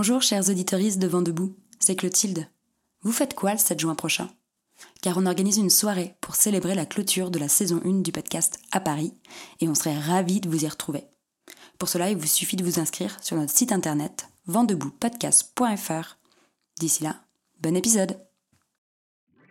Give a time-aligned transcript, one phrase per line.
[0.00, 2.46] Bonjour chers auditeuristes de Vent debout, c'est Clotilde.
[3.02, 4.30] Vous faites quoi le 7 juin prochain?
[5.02, 8.60] Car on organise une soirée pour célébrer la clôture de la saison 1 du podcast
[8.70, 9.12] à Paris
[9.60, 11.02] et on serait ravis de vous y retrouver.
[11.80, 16.18] Pour cela, il vous suffit de vous inscrire sur notre site internet ventdeboutpodcast.fr.
[16.78, 17.16] D'ici là,
[17.60, 18.20] bon épisode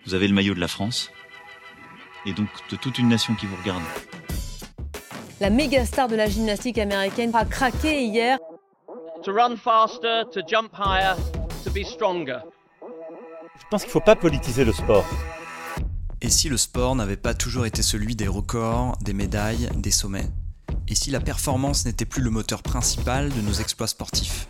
[0.05, 1.09] Vous avez le maillot de la France
[2.25, 3.83] et donc de toute une nation qui vous regarde.
[5.41, 8.39] La méga star de la gymnastique américaine a craqué hier.
[9.23, 11.15] To run faster, to jump higher,
[11.63, 12.39] to be stronger.
[13.59, 15.05] Je pense qu'il ne faut pas politiser le sport.
[16.21, 20.29] Et si le sport n'avait pas toujours été celui des records, des médailles, des sommets?
[20.87, 24.47] Et si la performance n'était plus le moteur principal de nos exploits sportifs?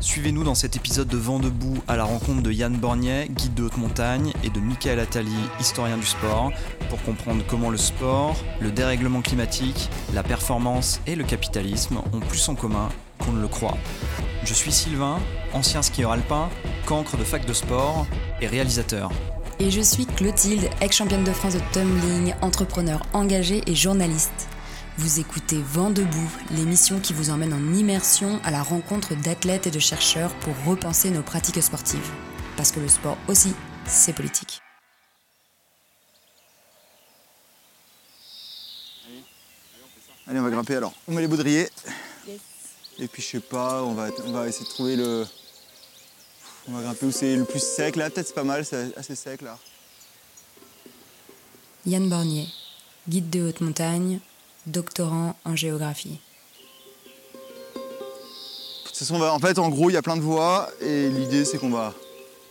[0.00, 3.64] Suivez-nous dans cet épisode de Vent debout à la rencontre de Yann Bornier, guide de
[3.64, 6.52] haute montagne, et de Michael Attali, historien du sport,
[6.88, 12.48] pour comprendre comment le sport, le dérèglement climatique, la performance et le capitalisme ont plus
[12.48, 12.88] en commun
[13.18, 13.76] qu'on ne le croit.
[14.44, 15.20] Je suis Sylvain,
[15.52, 16.48] ancien skieur alpin,
[16.86, 18.06] cancre de fac de sport
[18.40, 19.10] et réalisateur.
[19.60, 24.48] Et je suis Clotilde, ex-championne de France de tumbling, entrepreneur engagée et journaliste.
[24.98, 29.70] Vous écoutez Vent debout, l'émission qui vous emmène en immersion à la rencontre d'athlètes et
[29.70, 32.10] de chercheurs pour repenser nos pratiques sportives.
[32.56, 33.54] Parce que le sport aussi,
[33.86, 34.60] c'est politique.
[40.28, 40.92] Allez, on va grimper alors.
[41.08, 41.70] On met les baudriers.
[42.98, 45.26] Et puis, je sais pas, on va, on va essayer de trouver le.
[46.68, 47.96] On va grimper où c'est le plus sec.
[47.96, 49.58] Là, peut-être c'est pas mal, c'est assez sec là.
[51.86, 52.46] Yann Bornier,
[53.08, 54.20] guide de haute montagne,
[54.66, 56.18] doctorant en géographie.
[57.74, 60.68] De toute façon, on va- en fait, en gros, il y a plein de voies.
[60.80, 61.94] Et l'idée, c'est qu'on va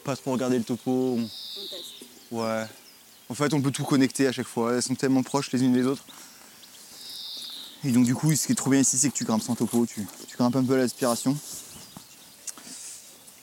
[0.04, 1.20] pas trop regarder le topo.
[1.20, 1.30] On-
[2.30, 2.66] Ouais.
[3.30, 4.74] En fait, on peut tout connecter à chaque fois.
[4.76, 6.04] Elles sont tellement proches les unes des autres.
[7.84, 9.56] Et donc, du coup, ce qui est trop bien ici, c'est que tu grimpes sans
[9.56, 9.86] topo.
[9.86, 10.06] Tu,
[10.46, 11.36] un peu à l'aspiration.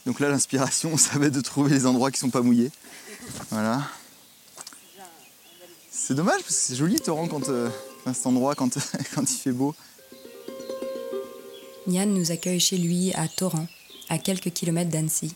[0.06, 2.70] Donc là, l'inspiration, ça va être de trouver les endroits qui sont pas mouillés.
[3.50, 3.82] Voilà.
[5.90, 7.70] C'est dommage parce que c'est joli, Torrent, quand, euh,
[8.06, 8.76] cet endroit, quand,
[9.14, 9.74] quand il fait beau.
[11.86, 13.66] Yann nous accueille chez lui à Torrent,
[14.08, 15.34] à quelques kilomètres d'Annecy,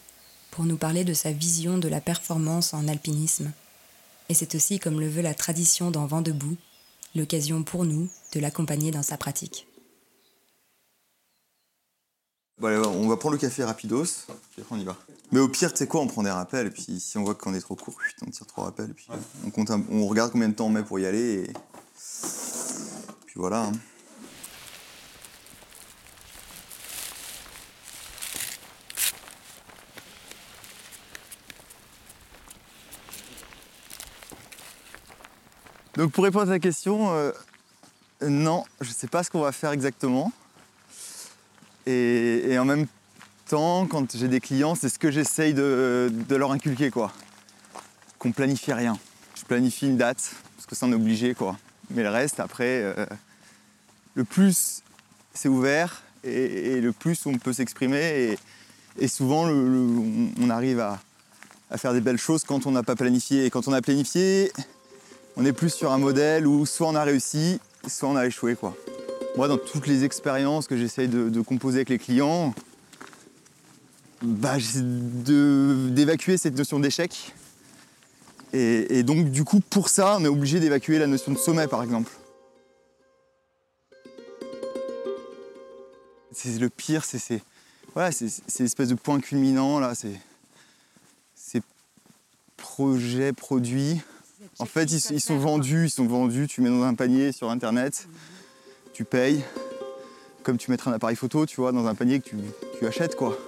[0.51, 3.53] pour nous parler de sa vision de la performance en alpinisme.
[4.29, 6.57] Et c'est aussi, comme le veut la tradition dans Vent debout,
[7.15, 9.68] l'occasion pour nous de l'accompagner dans sa pratique.
[12.61, 14.05] Bon, allez, on va prendre le café rapidos,
[14.53, 14.97] puis après on y va.
[15.31, 17.35] Mais au pire, tu sais quoi, on prend des rappels, et puis si on voit
[17.35, 17.97] qu'on est trop court,
[18.27, 19.07] on tire trois rappels, et puis
[19.45, 21.53] on, compte un- on regarde combien de temps on met pour y aller, et
[23.27, 23.65] puis voilà.
[23.67, 23.73] hein.
[35.97, 37.33] Donc pour répondre à ta question, euh,
[38.23, 40.33] non, je sais pas ce qu'on va faire exactement.
[41.89, 42.87] Et, en même
[43.49, 47.13] temps, quand j'ai des clients, c'est ce que j'essaye de, leur inculquer, quoi.
[48.19, 48.99] Qu'on planifie rien.
[49.35, 51.57] Je planifie une date, parce que ça en est obligé, quoi.
[51.91, 53.07] Mais le reste, après, euh,
[54.15, 54.83] le plus
[55.33, 58.37] c'est ouvert et, le plus on peut s'exprimer.
[58.99, 61.01] Et, souvent, on arrive à,
[61.71, 63.47] à faire des belles choses quand on n'a pas planifié.
[63.47, 64.53] Et quand on a planifié,
[65.37, 68.57] on est plus sur un modèle où soit on a réussi, soit on a échoué,
[68.57, 68.77] quoi.
[69.39, 72.53] Moi, dans toutes les expériences que j'essaye de, de composer avec les clients,
[74.21, 77.33] bah, d'évacuer cette notion d'échec.
[78.53, 81.69] Et, et donc, du coup, pour ça, on est obligé d'évacuer la notion de sommet,
[81.69, 82.11] par exemple.
[86.33, 87.43] C'est le pire, c'est c'est-
[87.95, 88.11] voilà,
[88.59, 90.21] l'espèce de point culminant là, c'est
[91.37, 91.63] ces
[92.57, 94.01] projets produits.
[94.59, 96.49] En fait, ils, ils sont vendus, ils sont vendus.
[96.49, 98.09] Tu mets dans un panier sur internet,
[98.99, 99.45] tu payes,
[100.43, 102.31] comme tu mettrais un appareil photo, tu vois, dans un panier que
[102.81, 103.39] tu, achètes quoi.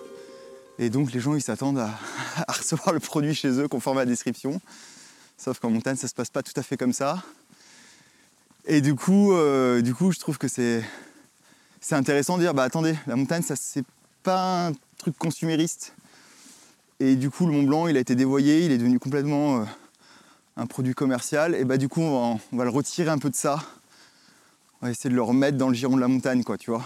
[0.78, 1.80] Et donc les gens ils s'attendent
[2.46, 4.60] à, recevoir le produit chez eux conforme à la description.
[5.36, 7.20] Sauf qu'en montagne ça se passe pas tout à fait comme ça.
[8.64, 10.84] Et du coup, euh, du coup je trouve que c'est
[11.80, 13.84] c'est intéressant de dire bah attendez, la montagne ça c'est
[14.22, 15.94] pas un truc consumériste.
[17.00, 19.64] Et du coup le Mont Blanc il a été dévoyé, il est devenu complètement euh,
[20.56, 21.56] un produit commercial.
[21.56, 23.58] Et bah du coup on va, on va le retirer un peu de ça.
[24.82, 26.84] On va essayer de le remettre dans le giron de la montagne quoi, tu vois.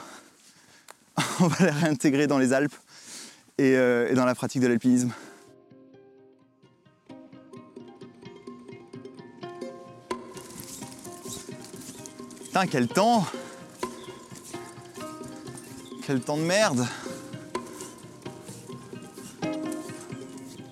[1.40, 2.74] on va le réintégrer dans les Alpes
[3.58, 5.12] et, euh, et dans la pratique de l'alpinisme.
[12.44, 13.26] Putain, quel temps
[16.04, 16.86] Quel temps de merde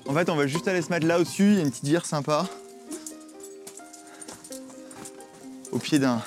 [0.06, 1.84] En fait, on va juste aller se mettre là au-dessus, il y a une petite
[1.84, 2.46] vire sympa.
[5.70, 6.20] Au pied d'un...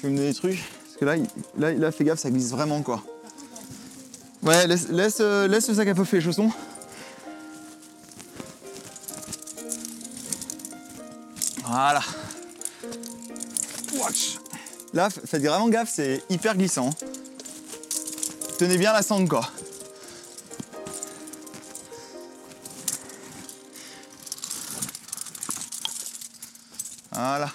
[0.00, 1.26] Tu veux me donner des trucs Parce que là, il-
[1.58, 3.02] là, là, fais gaffe, ça glisse vraiment, quoi.
[4.42, 6.50] Ouais, laisse, laisse, euh, laisse le sac à peuf et les chaussons.
[11.64, 12.00] Voilà.
[13.94, 14.38] Watch.
[14.92, 16.90] Là, faites vraiment gaffe, c'est hyper glissant.
[18.58, 19.48] Tenez bien la sangle, quoi.
[27.12, 27.50] Voilà.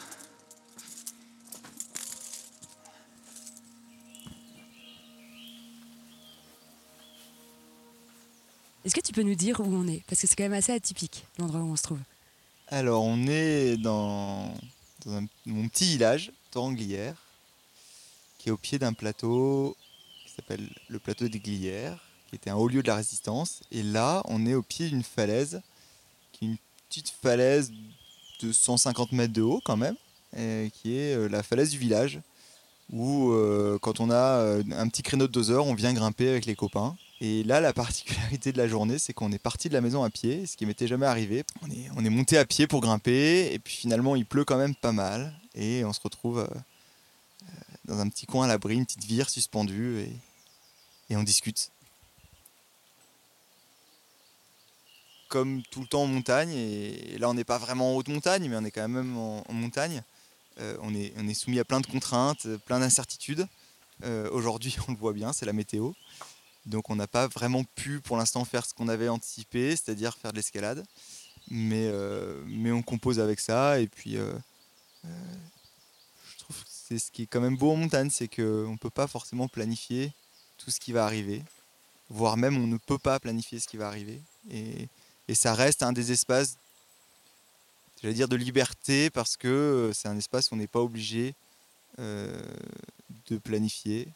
[8.85, 10.03] Est-ce que tu peux nous dire où on est?
[10.07, 11.99] Parce que c'est quand même assez atypique, l'endroit où on se trouve.
[12.67, 14.53] Alors, on est dans,
[15.47, 17.15] mon petit village, Toranglières,
[18.37, 19.75] qui est au pied d'un plateau
[20.23, 21.97] qui s'appelle le plateau des Glières,
[22.29, 23.61] qui était un haut lieu de la résistance.
[23.71, 25.61] Et là, on est au pied d'une falaise,
[26.31, 27.71] qui est une petite falaise
[28.41, 29.95] de 150 mètres de haut quand même,
[30.33, 32.19] qui est euh, la falaise du village,
[32.91, 36.29] où euh, quand on a euh, un petit créneau de deux heures, on vient grimper
[36.29, 36.95] avec les copains.
[37.21, 40.09] Et là, la particularité de la journée, c'est qu'on est parti de la maison à
[40.09, 41.45] pied, ce qui m'était jamais arrivé.
[41.61, 44.57] On est, on est monté à pied pour grimper, et puis finalement, il pleut quand
[44.57, 46.47] même pas mal, et on se retrouve euh,
[47.43, 47.45] euh,
[47.85, 50.01] dans un petit coin à l'abri, une petite vire suspendue,
[51.09, 51.71] et, on discute.
[55.29, 58.49] Comme tout le temps en montagne, et là, on n'est pas vraiment en haute montagne,
[58.49, 60.03] mais on est quand même en, montagne.
[60.59, 63.47] Euh, on, est, soumis à plein de contraintes, plein d'incertitudes.
[64.31, 65.93] Aujourd'hui, on le voit bien, c'est la météo.
[66.65, 70.31] Donc on n'a pas vraiment pu pour l'instant faire ce qu'on avait anticipé, c'est-à-dire faire
[70.31, 70.83] de l'escalade.
[71.51, 73.79] Mais, euh, mais on compose avec ça.
[73.79, 74.33] Et puis euh,
[75.05, 75.09] euh,
[76.31, 78.77] je trouve que c'est ce qui est quand même beau en montagne, c'est qu'on ne
[78.77, 80.11] peut pas forcément planifier
[80.57, 81.43] tout ce qui va arriver.
[82.09, 84.21] Voire même on ne peut pas planifier ce qui va arriver.
[84.49, 84.87] Et,
[85.27, 86.57] et ça reste un des espaces,
[88.01, 91.33] j'allais dire de liberté, parce que c'est un espace où on n'est pas obligé
[91.97, 94.07] de planifier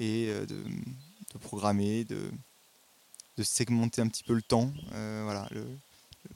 [0.00, 0.64] et de,
[1.32, 2.30] de programmer, de,
[3.36, 4.72] de segmenter un petit peu le temps.
[4.92, 5.66] Euh, voilà, le-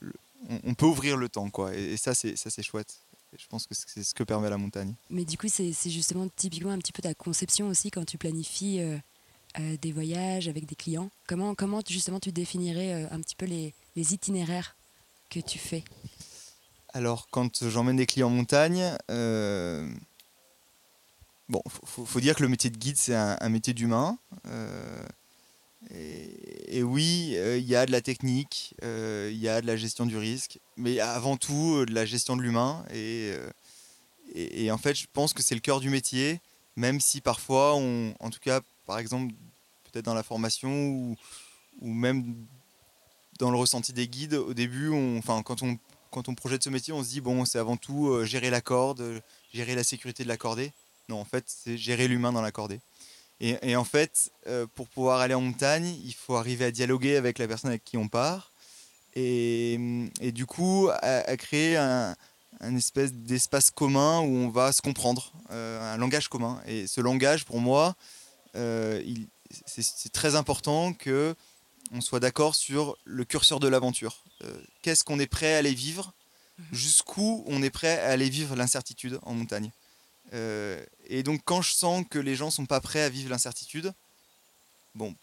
[0.00, 0.12] le-
[0.48, 1.74] on, on peut ouvrir le temps, quoi.
[1.74, 2.96] Et, et ça, c'est ça, c'est chouette.
[3.32, 4.94] Et je pense que c'est ce que permet la montagne.
[5.10, 8.80] Mais du coup, c'est justement typiquement un petit peu ta conception aussi quand tu planifies
[8.80, 8.98] euh,
[9.58, 11.10] euh, des voyages avec des clients.
[11.26, 14.76] Comment, comment justement tu définirais un petit peu les, les itinéraires
[15.28, 15.82] que tu fais?
[16.94, 18.96] Alors, quand j'emmène des clients en montagne,
[21.48, 24.18] bon, faut, faut- dire que le métier de guide, c'est un, métier d'humain.
[24.46, 25.06] euh,
[26.68, 29.76] et, oui, euh, il y a de la technique, euh, il y a de la
[29.76, 32.84] gestion du risque, mais avant tout de la gestion de l'humain.
[32.92, 36.40] Et, en fait, je pense que c'est le cœur du métier,
[36.74, 39.34] même si parfois, en tout cas, par exemple,
[39.84, 41.16] peut-être dans la formation ou,
[41.82, 42.34] même
[43.38, 45.78] dans le ressenti des guides, au début, enfin, quand on
[46.12, 49.20] quand on projette ce métier, on se dit bon, c'est avant tout gérer la corde,
[49.52, 50.72] gérer la sécurité de la cordée.
[51.08, 52.80] Non, en fait, c'est gérer l'humain dans la cordée.
[53.40, 57.16] Et, et en fait, euh, pour pouvoir aller en montagne, il faut arriver à dialoguer
[57.16, 58.50] avec la personne avec qui on part.
[59.14, 59.78] Et,
[60.20, 62.16] et du coup, à, à créer un,
[62.60, 66.60] un espèce d'espace commun où on va se comprendre, euh, un langage commun.
[66.66, 67.94] Et ce langage, pour moi,
[68.56, 69.02] euh,
[69.66, 71.34] c'est très important que
[71.92, 74.24] on soit d'accord sur le curseur de l'aventure.
[74.82, 76.12] Qu'est-ce qu'on est prêt à aller vivre
[76.72, 79.70] Jusqu'où on est prêt à aller vivre l'incertitude en montagne
[80.32, 83.92] Euh, Et donc quand je sens que les gens sont pas prêts à vivre l'incertitude,
[84.94, 85.14] bon,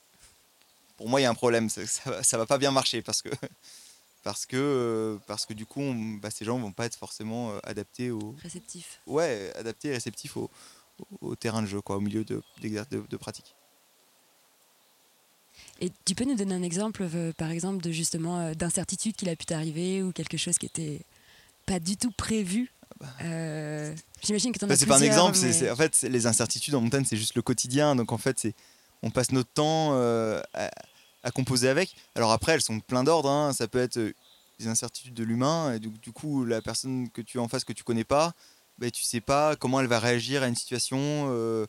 [0.98, 3.02] pour moi il y a un problème, ça, ça, va- ça va pas bien marcher
[3.02, 3.30] parce que
[4.24, 7.52] parce que euh, parce que du coup on- bah, ces gens vont pas être forcément
[7.52, 9.02] euh, adaptés au Réceptif.
[9.08, 10.50] ouais adaptés et réceptifs au,
[11.00, 13.54] au- au terrain de jeu quoi, au milieu de, d'exer- de, de pratique.
[15.82, 17.06] Et tu peux nous donner un exemple,
[17.38, 21.02] par exemple, de justement d'incertitude qu'il a pu t'arriver ou quelque chose qui était
[21.66, 22.72] pas du tout prévu
[23.24, 25.76] Euh, J'imagine que tu en Bah, as c'est pas un exemple, c'est- mais- c'est- en
[25.76, 28.54] fait les incertitudes en montagne c'est juste le quotidien, donc en fait c'est
[29.02, 30.70] on passe notre temps euh, à,
[31.24, 31.96] à composer avec.
[32.16, 33.54] Alors après elles sont plein d'ordres, hein.
[33.54, 34.14] ça peut être euh,
[34.60, 37.64] des incertitudes de l'humain et du, du coup la personne que tu as en face
[37.66, 38.34] que tu connais pas,
[38.78, 41.66] bah, tu sais pas comment elle va réagir à une situation euh,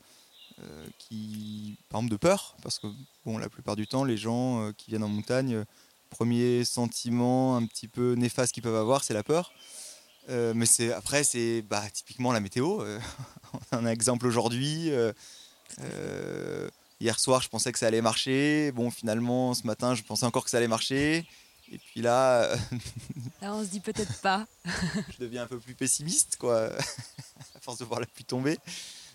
[0.62, 2.86] euh, qui par exemple de peur, parce que
[3.26, 5.64] bon la plupart du temps les gens euh, qui viennent en montagne, euh,
[6.10, 9.50] premier sentiment un petit peu néfaste qu'ils peuvent avoir c'est la peur.
[10.30, 12.80] Euh, mais c'est après c'est bah, typiquement la météo.
[12.82, 12.98] euh,
[13.72, 14.90] on a un exemple aujourd'hui.
[14.90, 16.68] euh,
[17.00, 18.72] hier soir je pensais que ça allait marcher.
[18.72, 21.26] Bon finalement ce matin je pensais encore que ça allait marcher.
[21.72, 22.54] Et puis là
[23.42, 24.46] Là, on se dit peut-être pas.
[24.64, 26.70] je deviens un peu plus pessimiste quoi,
[27.54, 28.58] à force de voir la pluie tomber.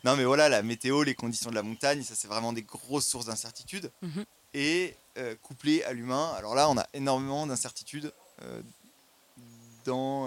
[0.04, 3.08] Non mais voilà la météo, les conditions de la montagne, ça c'est vraiment des grosses
[3.08, 3.92] sources d'incertitude.
[4.02, 4.26] Mhm.
[4.54, 4.96] Et
[5.42, 8.14] couplé à l'humain, alors là on a énormément d'incertitudes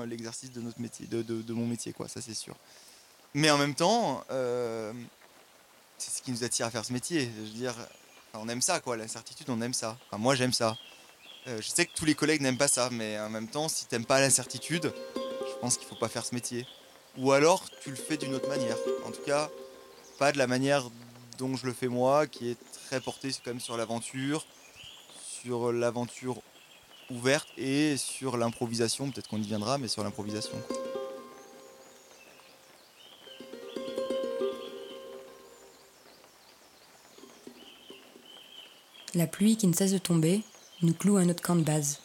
[0.06, 2.56] l'exercice de notre métier, de, mon métier quoi, ça c'est sûr.
[3.34, 4.92] Mais en même temps, euh,
[5.98, 7.30] c'est ce qui nous attire à faire ce métier.
[7.34, 7.74] Je veux dire,
[8.34, 8.96] on aime ça, quoi.
[8.96, 9.96] L'incertitude, on aime ça.
[10.06, 10.76] Enfin, moi, j'aime ça.
[11.48, 13.86] Euh, je sais que tous les collègues n'aiment pas ça, mais en même temps, si
[13.86, 16.66] t'aimes pas l'incertitude, je pense qu'il faut pas faire ce métier.
[17.18, 18.76] Ou alors, tu le fais d'une autre manière.
[19.06, 19.50] En tout cas,
[20.18, 20.88] pas de la manière
[21.38, 24.46] dont je le fais moi, qui est très portée quand sur l'aventure,
[25.42, 26.42] sur l'aventure
[27.10, 29.10] ouverte et sur l'improvisation.
[29.10, 30.56] Peut-être qu'on y viendra, mais sur l'improvisation.
[39.14, 40.42] La pluie qui ne cesse de tomber
[40.80, 42.00] nous cloue à notre camp de base.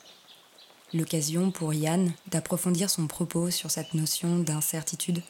[0.93, 5.21] L'occasion pour Yann d'approfondir son propos sur cette notion d'incertitude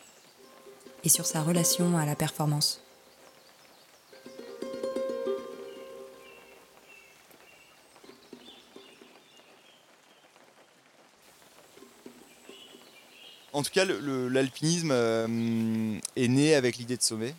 [1.04, 2.82] et sur sa relation à la performance.
[13.58, 17.34] En tout cas, l'alpinisme euh, est né avec l'idée de sommet.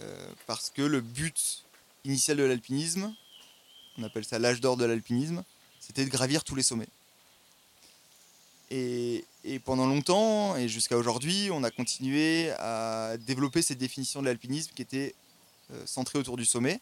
[0.00, 1.64] Euh, parce que le but
[2.04, 3.12] initial de l'alpinisme,
[3.98, 5.42] on appelle ça l'âge d'or de l'alpinisme,
[5.80, 6.86] c'était de gravir tous les sommets.
[8.70, 9.24] Et,
[9.64, 14.82] pendant longtemps, et jusqu'à aujourd'hui, on a continué à développer cette définition de l'alpinisme qui
[14.82, 15.16] était
[15.72, 16.80] euh, centrée autour du sommet.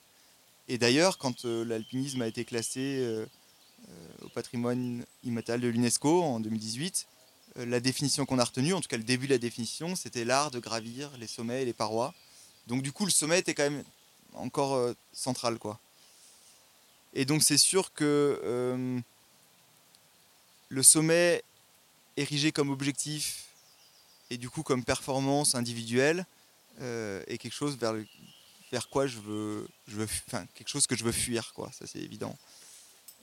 [0.68, 3.24] Et d'ailleurs, quand l'alpinisme a été classé
[4.20, 7.15] au patrimoine immatériel de l'UNESCO en 2018, euh,
[7.56, 10.50] la définition qu'on a retenue, en tout cas le début de la définition, c'était l'art
[10.50, 12.14] de gravir les sommets et les parois.
[12.66, 13.84] Donc du coup, le sommet était quand même
[14.34, 15.78] encore euh, central, quoi.
[17.14, 19.00] Et donc c'est sûr que euh,
[20.68, 21.42] le sommet
[22.16, 23.44] érigé comme objectif
[24.30, 26.26] et du coup comme performance individuelle
[26.80, 29.68] euh, est quelque chose vers, quoi je veux,
[30.54, 31.70] quelque chose que je veux fuir, quoi.
[31.72, 32.36] Ça c'est évident.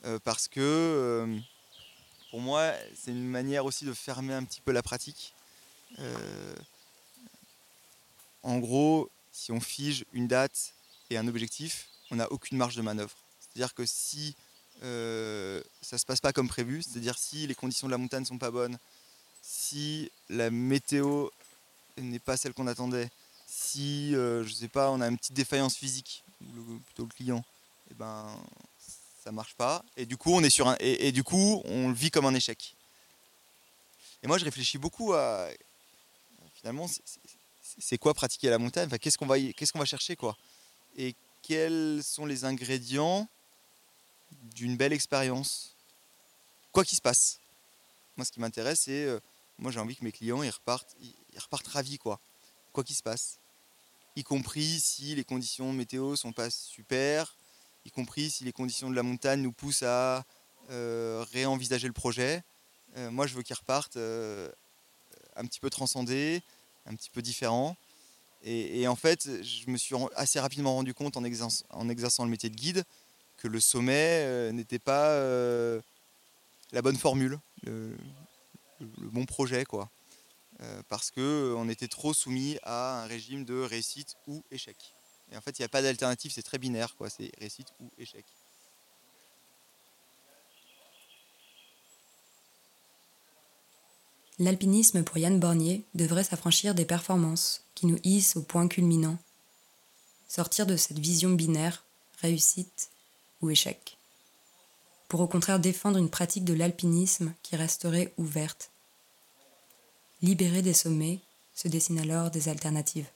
[0.06, 1.40] Euh, parce que euh,
[2.34, 5.36] pour moi, c'est une manière aussi de fermer un petit peu la pratique.
[6.00, 6.56] Euh,
[8.42, 10.74] en gros, si on fige une date
[11.12, 13.14] et un objectif, on n'a aucune marge de manœuvre.
[13.40, 14.36] C'est-à-dire que si
[14.82, 18.40] euh, ça se passe pas comme prévu, c'est-à-dire si les conditions de la montagne sont
[18.40, 18.80] pas bonnes,
[19.44, 21.28] si la météo
[21.98, 23.12] n'est pas celle qu'on attendait,
[23.46, 27.46] si euh, je sais pas, on a une petite défaillance physique, ou plutôt le client,
[27.92, 28.26] et ben
[29.24, 29.86] ça marche pas.
[29.96, 32.34] Et du coup, on est sur un et, du coup, on le vit comme un
[32.34, 32.76] échec.
[34.22, 35.48] Et moi, je réfléchis beaucoup à
[36.56, 36.88] finalement,
[37.80, 38.88] c'est- quoi pratiquer la montagne?
[38.88, 40.38] Enfin, qu'est-ce qu'on va qu'est-ce qu'on va chercher quoi?
[40.98, 43.28] Et quels sont les ingrédients
[44.56, 45.76] d'une belle expérience?
[46.72, 47.40] Quoi qu'il se passe.
[48.18, 49.20] Moi, ce qui m'intéresse, c'est euh,
[49.58, 52.20] moi, j'ai envie que mes clients ils repartent, ils, ils repartent ravis quoi.
[52.74, 53.40] Quoi qu'il se passe.
[54.16, 57.36] Y compris si les conditions météo sont pas super,
[57.86, 60.26] y compris si les conditions de la montagne nous poussent à
[60.70, 62.42] euh, réenvisager le projet.
[62.98, 64.50] Euh, moi, je veux qu'ils repartent euh,
[65.36, 66.42] un petit peu transcendés,
[66.86, 67.76] un petit peu différents.
[68.46, 72.56] Et, en fait, je me suis assez rapidement rendu compte en, exerçant le métier de
[72.56, 72.84] guide
[73.38, 75.18] que le sommet n'était pas
[76.74, 77.96] la bonne formule, le,
[78.98, 79.90] bon projet, quoi.
[80.90, 84.93] Parce que on était trop soumis à un régime de réussite ou échec.
[85.34, 87.10] Et en fait, il n'y a pas d'alternative, c'est très binaire, quoi.
[87.10, 88.24] C'est réussite ou échec.
[94.38, 99.18] L'alpinisme pour Yann Bornier devrait s'affranchir des performances qui nous hissent au point culminant.
[100.28, 101.84] Sortir de cette vision binaire,
[102.22, 102.90] réussite
[103.42, 103.98] ou échec.
[105.08, 108.70] Pour au contraire défendre une pratique de l'alpinisme qui resterait ouverte.
[110.22, 111.20] Libéré des sommets,
[111.56, 113.10] se dessinent alors des alternatives.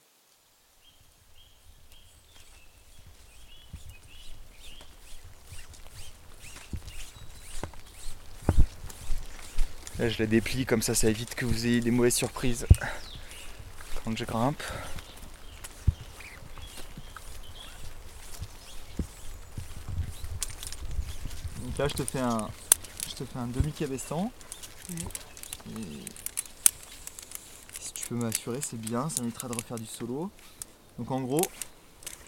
[9.98, 12.66] Là, je la déplie comme ça, ça évite que vous ayez des mauvaises surprises
[14.04, 14.62] quand je grimpe.
[21.64, 22.48] Donc là, je te fais un,
[23.08, 24.30] je te fais un demi cabestan.
[24.90, 26.04] Et
[27.80, 29.08] si tu peux m'assurer, c'est bien.
[29.08, 30.30] Ça m'évitera de refaire du solo.
[30.96, 31.42] Donc en gros,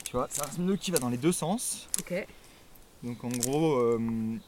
[0.04, 1.88] tu vois, c'est un nœud qui va dans les deux sens.
[2.00, 2.26] Ok.
[3.04, 4.38] Donc en gros, euh,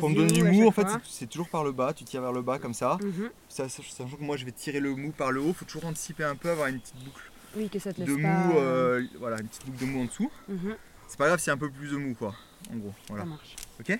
[0.00, 1.92] pour me donner du mou, en fait, c'est- c'est toujours par le bas.
[1.92, 2.98] Tu tires vers le bas comme ça.
[3.02, 3.30] Mhm.
[3.48, 5.86] Ça, ça- Sachant que moi je vais tirer le mou par le haut, faut toujours
[5.86, 8.28] anticiper un peu, avoir une petite boucle Oui, que ça te de pas...
[8.28, 10.30] mou, euh, voilà, une petite boucle de mou en dessous.
[10.48, 10.76] Mhm,
[11.08, 12.34] C'est pas grave a un peu plus de mou quoi,
[12.72, 12.90] en gros.
[13.00, 13.24] Ça Voilà.
[13.24, 13.56] marche.
[13.80, 13.98] Ok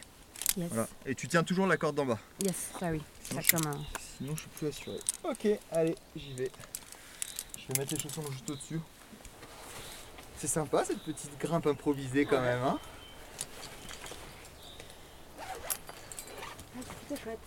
[0.56, 0.68] Yes.
[0.68, 0.88] voilà.
[1.06, 2.18] Et tu tiens toujours la corde d'en bas.
[2.44, 3.00] Yes, ça oui.
[3.22, 3.78] Sinon, Ça je, comme un...
[4.18, 4.96] sinon je suis plus assuré.
[5.24, 6.50] Ok, allez, j'y vais.
[7.56, 8.80] Je vais mettre les chaussons juste au-dessus.
[10.38, 12.78] C'est sympa cette petite grimpe improvisée quand même, hein
[17.10, 17.40] C'est chouette.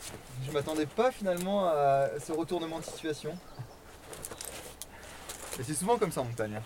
[0.46, 3.38] Je m'attendais pas finalement à ce retournement de situation.
[5.58, 6.58] Et c'est souvent comme ça en montagne.
[6.58, 6.64] hein.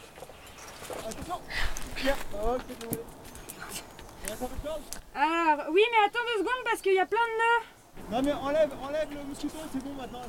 [5.16, 7.66] Alors, oui, mais attends deux secondes parce qu'il y a plein de nœuds.
[8.12, 10.22] Non mais enlève, enlève le mousqueton, c'est bon maintenant.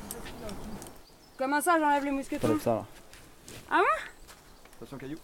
[1.39, 2.85] Comment ça, j'enlève les mousquetons Enlève ça là.
[3.71, 4.09] Ah ouais?
[4.77, 5.17] Attention caillou.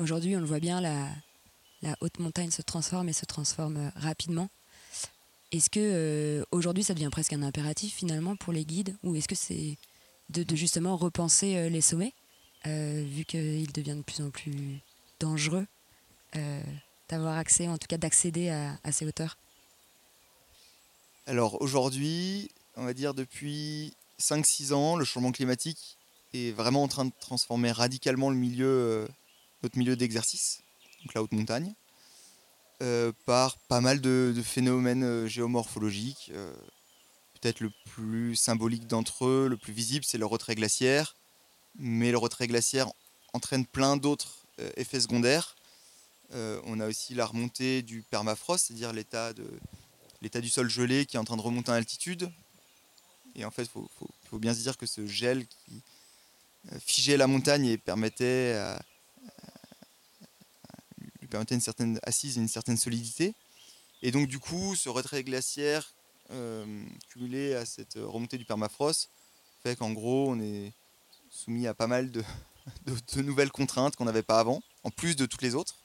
[0.00, 4.48] Aujourd'hui, on le voit bien, la, haute montagne se transforme et se transforme euh, rapidement.
[5.52, 9.28] Est-ce que euh, aujourd'hui, ça devient presque un impératif finalement pour les guides, ou est-ce
[9.28, 9.76] que c'est
[10.30, 12.14] de, de justement repenser euh, les sommets,
[12.64, 14.80] vu qu'ils deviennent de plus en plus
[15.18, 15.66] dangereux,
[17.08, 19.36] d'avoir accès, en tout cas d'accéder à, ces hauteurs?
[21.26, 25.98] Alors aujourd'hui, on va dire depuis 5-6 ans, le changement climatique
[26.34, 29.08] est vraiment en train de transformer radicalement le milieu,
[29.62, 30.62] notre milieu d'exercice,
[31.02, 31.74] donc la haute montagne,
[32.82, 36.30] euh, par pas mal de, phénomènes euh, géomorphologiques.
[36.34, 36.54] euh,
[37.40, 41.16] Peut-être le plus symbolique d'entre eux, le plus visible, c'est le retrait glaciaire.
[41.78, 42.90] Mais le retrait glaciaire
[43.32, 44.44] entraîne plein d'autres
[44.76, 45.56] effets secondaires.
[46.34, 49.32] On a aussi la remontée du permafrost, c'est-à-dire l'état
[50.42, 52.30] du sol gelé qui est en train de remonter en altitude.
[53.36, 53.88] Et en fait, il faut,
[54.28, 55.82] faut- bien se dire que ce gel qui
[56.84, 58.82] figeait la montagne et permettait à-
[61.30, 63.34] permettait une certaine assise et une certaine solidité.
[64.02, 65.92] Et donc, du coup, ce retrait glaciaire
[66.30, 69.08] euh, cumulé à cette remontée du permafrost
[69.62, 70.72] fait qu'en gros, on est
[71.30, 72.22] soumis à pas mal de,
[73.16, 75.76] nouvelles contraintes qu'on n'avait pas avant, en plus de toutes les autres.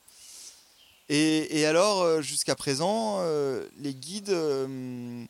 [1.07, 5.23] Et, alors, euh, jusqu'à présent, euh, les guides euh,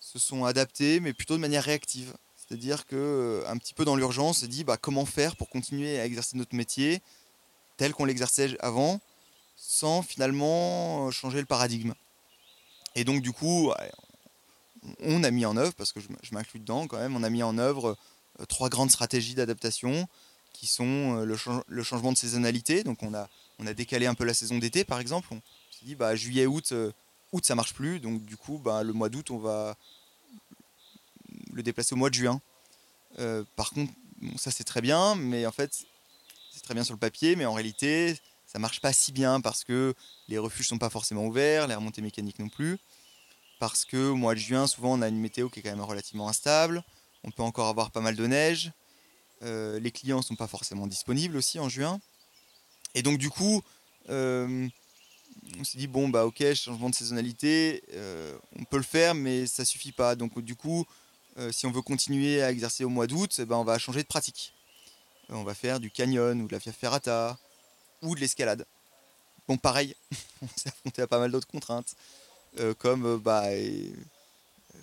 [0.00, 2.14] se sont adaptés, mais plutôt de manière réactive.
[2.50, 5.48] C'est-à-dire que, euh, un petit peu dans l'urgence, on s'est dit bah, comment faire pour
[5.48, 7.00] continuer à exercer notre métier
[7.76, 9.00] tel qu'on l'exerçait avant,
[9.62, 11.92] sans finalement euh, changer le paradigme.
[12.94, 13.70] Et donc, du coup,
[15.00, 17.42] on a mis en œuvre, parce que je m'inclus dedans quand même, on a mis
[17.42, 17.96] en œuvre
[18.40, 20.08] euh, trois grandes stratégies d'adaptation
[20.54, 22.82] qui sont euh, le, chan- le changement de saisonnalité.
[22.84, 25.28] Donc, on a, on a décalé un peu la saison d'été, par exemple.
[25.32, 25.36] On
[25.70, 26.72] s'est dit, bah, juillet, août,
[27.32, 28.00] août, ça marche plus.
[28.00, 29.76] Donc, du coup, bah, le mois d'août, on va
[31.52, 32.40] le déplacer au mois de juin.
[33.56, 33.92] Par contre,
[34.36, 35.84] ça c'est très bien, mais en fait,
[36.52, 38.18] c'est très bien sur le papier, mais en réalité,
[38.50, 39.94] ça marche pas si bien parce que
[40.26, 42.78] les refuges sont pas forcément ouverts, les remontées mécaniques non plus.
[43.60, 45.80] Parce que au mois de juin, souvent, on a une météo qui est quand même
[45.80, 46.82] relativement instable.
[47.22, 48.72] On peut encore avoir pas mal de neige.
[49.42, 52.00] Euh, les clients sont pas forcément disponibles aussi en juin.
[52.96, 53.62] Et donc, du coup,
[54.08, 54.66] euh,
[55.58, 59.46] on s'est dit, bon, bah ok, changement de saisonnalité, euh, on peut le faire, mais
[59.46, 60.16] ça suffit pas.
[60.16, 60.86] Donc, du coup,
[61.52, 64.08] si on veut continuer à exercer au mois d'août, eh ben, on va changer de
[64.08, 64.52] pratique.
[65.28, 67.38] On va faire du canyon ou de la via ferrata
[68.02, 68.66] ou de l'escalade.
[69.48, 69.94] Bon, pareil,
[70.42, 71.94] on s'est affronté à pas mal d'autres contraintes,
[72.58, 73.94] euh, comme euh, bah, il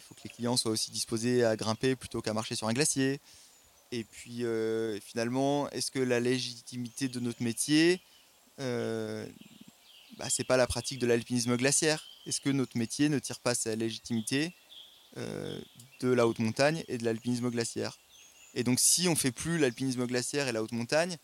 [0.02, 3.20] faut que les clients soient aussi disposés à grimper plutôt qu'à marcher sur un glacier.
[3.92, 8.02] Et puis euh, finalement, est-ce que la légitimité de notre métier,
[8.60, 9.26] euh,
[10.18, 12.04] bah, c'est pas la pratique de l'alpinisme glaciaire?
[12.26, 14.54] Est-ce que notre métier ne tire pas sa légitimité
[15.16, 15.60] euh,
[16.02, 17.98] de la haute montagne et de l'alpinisme glaciaire?
[18.54, 21.18] Et donc si on fait plus l'alpinisme glaciaire et la haute montagne, euh,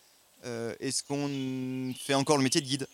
[0.80, 2.88] est-ce qu'on fait encore le métier de guide?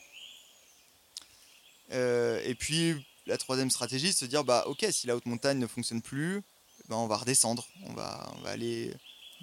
[1.91, 5.25] Euh, Et puis la troisième stratégie, c'est de se dire bah ok, si la haute
[5.25, 6.41] montagne ne fonctionne plus,
[6.88, 8.93] ben, on va redescendre, on va, on va aller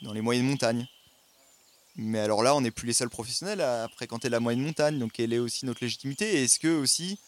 [0.03, 0.87] dans les moyennes montagnes.
[1.97, 5.13] Mais alors là, on n'est plus les seuls professionnels à fréquenter la moyenne montagne, donc
[5.13, 6.43] quelle est aussi notre légitimité.
[6.43, 7.19] Est-ce que aussi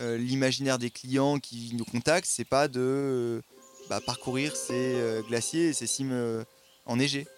[0.00, 3.42] euh, l'imaginaire des clients qui nous contactent, c'est pas de euh,
[3.88, 6.42] bah, parcourir ces euh, glaciers et ces cimes euh,
[6.86, 7.28] enneigées?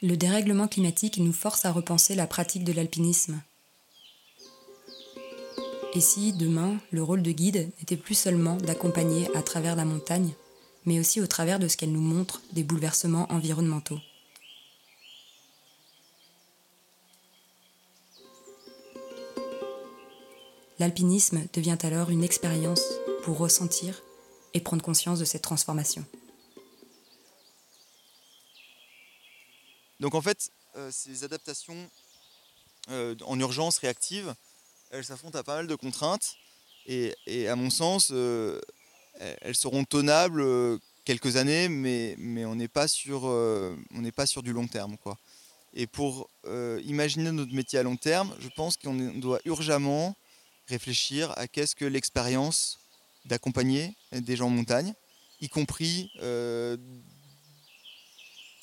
[0.00, 3.40] Le dérèglement climatique nous force à repenser la pratique de l'alpinisme.
[5.94, 10.34] Et si, demain, le rôle de guide n'était plus seulement d'accompagner à travers la montagne,
[10.84, 13.98] mais aussi au travers de ce qu'elle nous montre des bouleversements environnementaux
[20.78, 22.84] L'alpinisme devient alors une expérience
[23.24, 24.00] pour ressentir
[24.54, 26.04] et prendre conscience de cette transformation.
[30.00, 31.90] Donc en fait, euh, ces adaptations
[32.90, 34.34] euh, en urgence réactive,
[34.90, 36.36] elles s'affrontent à pas mal de contraintes.
[36.86, 37.14] Et,
[37.48, 38.58] à mon sens, euh,
[39.42, 40.42] elles seront tenables
[41.04, 43.22] quelques années, mais, on n'est pas, sur,
[44.42, 44.96] du long terme.
[44.96, 45.18] Quoi.
[45.74, 46.30] Et pour
[46.82, 50.16] imaginer notre métier à long terme, je pense qu'on doit urgemment
[50.66, 52.78] réfléchir à qu'est-ce que l'expérience
[53.26, 54.94] d'accompagner des gens en montagne,
[55.42, 56.10] y compris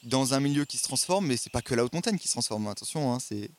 [0.06, 2.34] dans un milieu qui se transforme, mais c'est pas que la haute montagne qui se
[2.34, 3.50] transforme, attention, hein, c'est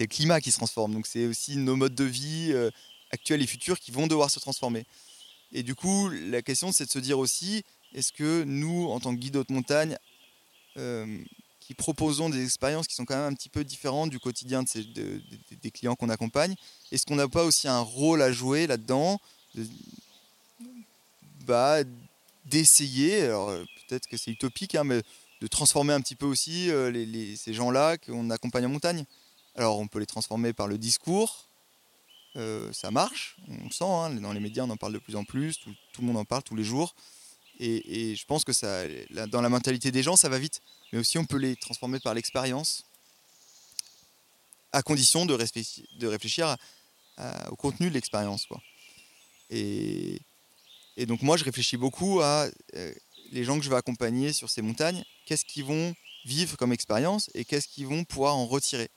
[0.00, 0.92] le climat qui se transforme.
[0.92, 2.70] Donc c'est aussi nos modes de vie euh,
[3.10, 4.84] actuels et futurs qui vont devoir se transformer.
[5.52, 9.14] Et du coup, la question, c'est de se dire aussi, est-ce que nous, en tant
[9.14, 9.96] que guide haute montagne,
[10.76, 11.18] euh,
[11.60, 15.22] qui proposons des expériences qui sont quand même un petit peu différentes du quotidien de
[15.62, 16.54] des clients qu'on accompagne,
[16.92, 19.20] est-ce qu'on n'a pas aussi un rôle à jouer là-dedans
[21.46, 21.78] bah,
[22.46, 23.52] d'essayer, alors
[23.90, 25.02] peut-être que c'est utopique, hein, mais
[25.40, 29.04] de transformer un petit peu aussi euh, ces gens-là qu'on accompagne en montagne.
[29.56, 31.48] Alors on peut les transformer par le discours,
[32.36, 35.16] euh, ça marche, on le sent, hein, dans les médias on en parle de plus
[35.16, 36.94] en plus, tout, le monde en parle tous les jours.
[37.62, 38.84] Et, je pense que ça,
[39.28, 40.62] dans la mentalité des gens, ça va vite.
[40.92, 42.84] Mais aussi on peut les transformer par l'expérience,
[44.72, 46.56] à condition de réfléchir,
[47.50, 48.46] au contenu de l'expérience.
[49.50, 50.22] Et,
[50.96, 52.94] et, donc moi je réfléchis beaucoup à euh,
[53.30, 57.30] les gens que je vais accompagner sur ces montagnes, qu'est-ce qu'ils vont vivre comme expérience
[57.34, 58.90] et qu'est-ce qu'ils vont pouvoir en retirer.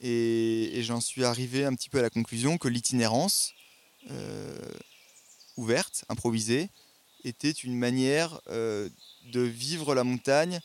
[0.00, 3.52] Et, j'en suis arrivé un petit peu à la conclusion que l'itinérance
[4.10, 4.56] euh,
[5.56, 6.70] ouverte, improvisée,
[7.24, 8.88] était une manière euh,
[9.32, 10.60] de vivre la montagne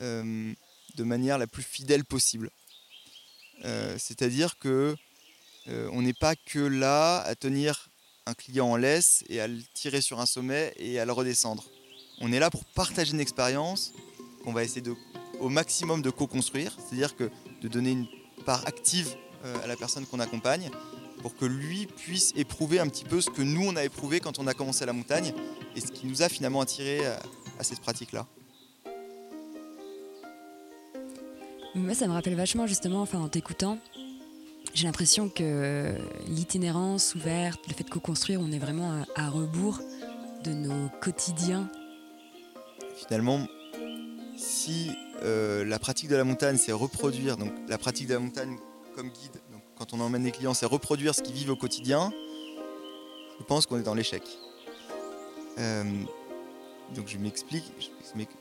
[0.00, 0.52] euh,
[0.96, 2.50] de manière la plus fidèle possible.
[3.96, 4.94] C'est-à-dire que
[5.66, 7.88] on n'est pas que là à tenir
[8.26, 11.64] un client en laisse et à le tirer sur un sommet et à le redescendre.
[12.26, 13.92] On est là pour partager une expérience
[14.42, 14.82] qu'on va essayer
[15.40, 18.06] au maximum de co-construire, c'est-à-dire que de donner une
[18.46, 20.70] part active euh, à la personne qu'on accompagne
[21.20, 24.38] pour que lui puisse éprouver un petit peu ce que nous on a éprouvé quand
[24.38, 25.34] on a commencé la montagne
[25.76, 27.20] et ce qui nous a finalement attiré à,
[27.58, 28.26] à cette pratique-là.
[31.74, 33.78] Moi, ça me rappelle vachement justement, enfin, en t'écoutant,
[34.72, 35.94] j'ai l'impression que
[36.26, 39.80] l'itinérance ouverte, le fait de co-construire, on est vraiment à rebours
[40.42, 41.68] de nos quotidiens
[42.94, 43.46] finalement,
[44.36, 44.90] si
[45.22, 48.56] euh, la pratique de la montagne, c'est reproduire, donc la pratique de la montagne
[48.94, 52.12] comme guide, donc quand on emmène les clients, c'est reproduire ce qu'ils vivent au quotidien,
[53.38, 54.22] je pense qu'on est dans l'échec.
[55.58, 55.84] Euh,
[56.94, 57.64] donc je m'explique,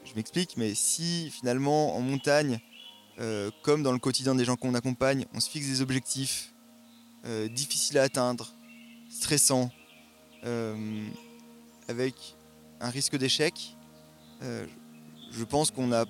[0.06, 2.60] je m'explique, mais si finalement en montagne,
[3.20, 6.50] euh, comme dans le quotidien des gens qu'on accompagne, on se fixe des objectifs
[7.52, 8.54] difficiles à atteindre,
[9.10, 9.72] stressants,
[11.88, 12.36] avec
[12.82, 13.73] un risque d'échec,
[14.44, 14.66] euh,
[15.32, 16.06] je pense qu'on a,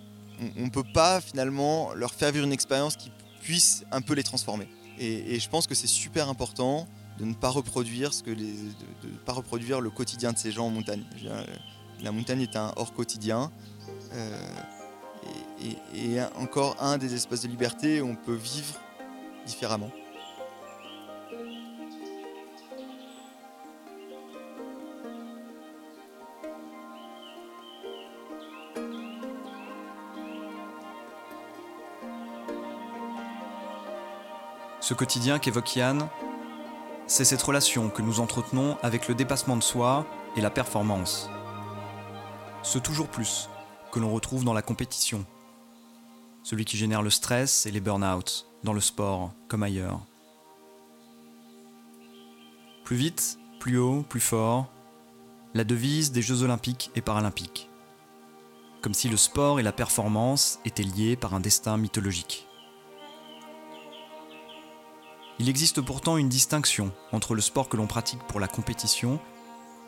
[0.58, 4.68] on, peut pas finalement leur faire vivre une expérience qui puisse un peu les transformer.
[5.00, 6.88] Et, je pense que c'est super important
[7.20, 10.68] de ne pas reproduire ce que les, de, pas reproduire le quotidien de ces gens
[10.68, 11.04] en montagne.
[12.02, 13.52] La montagne est un hors quotidien.
[14.14, 14.40] Euh,
[15.96, 18.80] et, encore un des espaces de liberté où on peut vivre
[19.46, 19.90] différemment.
[34.84, 36.10] Ce quotidien qu'évoque Yann,
[37.08, 41.30] c'est cette relation que nous entretenons avec le dépassement de soi et la performance.
[42.64, 43.48] Ce toujours plus
[43.94, 45.26] que l'on retrouve dans la compétition.
[46.44, 50.02] Celui qui génère le stress et les burn-out, dans le sport comme ailleurs.
[52.84, 54.70] Plus vite, plus haut, plus fort,
[55.54, 57.70] la devise des Jeux olympiques et paralympiques.
[58.82, 62.50] Comme si le sport et la performance étaient liés par un destin mythologique.
[65.40, 69.20] Il existe pourtant une distinction entre le sport que l'on pratique pour la compétition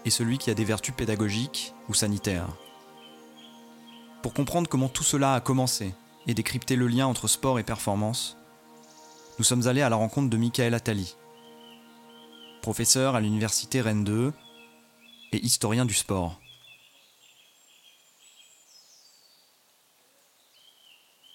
[0.04, 2.50] et celui qui a des vertus pédagogiques ou sanitaires.
[4.24, 5.94] Pour comprendre comment tout cela a commencé
[6.26, 8.38] et décrypter le lien entre sport et performance,
[9.38, 11.16] nous sommes allés à la rencontre de Michael Attali,
[12.62, 14.34] professeur à l'université Rennes 2
[15.32, 16.40] et historien du sport.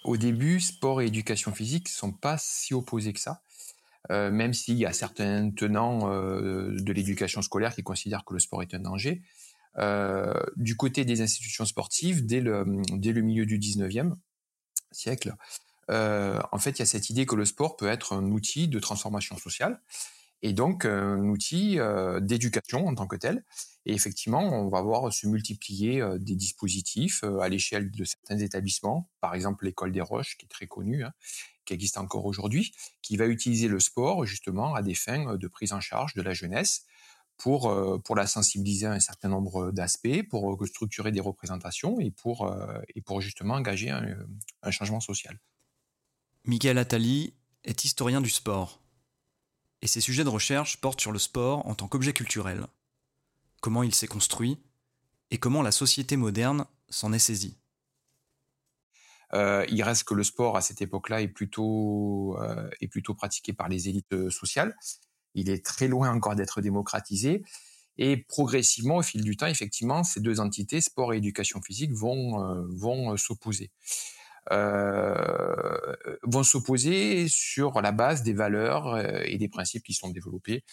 [0.02, 3.42] Au début, sport et éducation physique ne sont pas si opposés que ça.
[4.10, 8.40] Euh, même s'il y a certains tenants euh, de l'éducation scolaire qui considèrent que le
[8.40, 9.22] sport est un danger.
[9.78, 14.14] Euh, du côté des institutions sportives, dès le, dès le milieu du 19e
[14.90, 15.34] siècle,
[15.88, 18.78] en fait, il y a cette idée que le sport peut être un outil de
[18.78, 19.80] transformation sociale
[20.42, 21.78] et donc un outil
[22.20, 23.44] d'éducation en tant que tel.
[23.86, 29.34] Et effectivement, on va voir se multiplier des dispositifs à l'échelle de certains établissements, par
[29.34, 31.12] exemple l'école des Roches, qui est très connue, hein,
[31.64, 32.72] qui existe encore aujourd'hui,
[33.02, 36.34] qui va utiliser le sport justement à des fins de prise en charge de la
[36.34, 36.84] jeunesse
[37.36, 37.74] pour,
[38.04, 42.54] pour la sensibiliser à un certain nombre d'aspects, pour structurer des représentations et pour,
[42.94, 44.04] et pour justement engager un,
[44.62, 45.38] un changement social.
[46.44, 48.82] Miguel Attali est historien du sport.
[49.82, 52.66] Et ses sujets de recherche portent sur le sport en tant qu'objet culturel.
[53.60, 54.58] Comment il s'est construit
[55.30, 57.56] et comment la société moderne s'en est saisie.
[59.32, 62.36] il reste que le sport à cette époque-là est plutôt
[62.80, 64.74] est plutôt pratiqué par les élites sociales.
[65.34, 67.44] Il est très loin encore d'être démocratisé.
[67.96, 73.16] Et progressivement, au fil du temps, effectivement, ces deux entités, sport et éducation physique, vont
[73.16, 73.70] s'opposer.
[74.52, 80.64] Euh, vont s'opposer sur la base des valeurs et des principes qui sont développés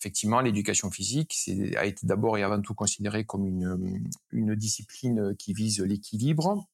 [0.00, 1.36] effectivement, l'éducation physique
[1.76, 6.66] a été d'abord et avant tout considérée comme une, une discipline qui vise l'équilibre,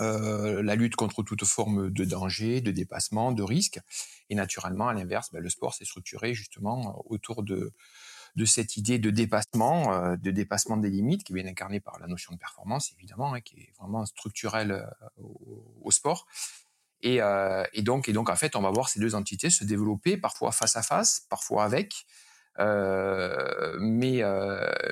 [0.00, 3.80] euh, la lutte contre toute forme de danger, de dépassement, de risque.
[4.30, 7.72] Et naturellement, à l'inverse, ben, le sport s'est structuré justement autour de,
[8.36, 11.98] de cette idée de dépassement, euh, de dépassement des limites, qui est bien incarnée par
[12.00, 15.22] la notion de performance, évidemment, hein, qui est vraiment structurelle euh,
[15.82, 16.26] au, sport.
[17.02, 20.50] Et, euh, et, donc, en fait, on va voir ces deux entités se développer, parfois
[20.52, 22.06] face à face, parfois avec,
[22.58, 24.18] mais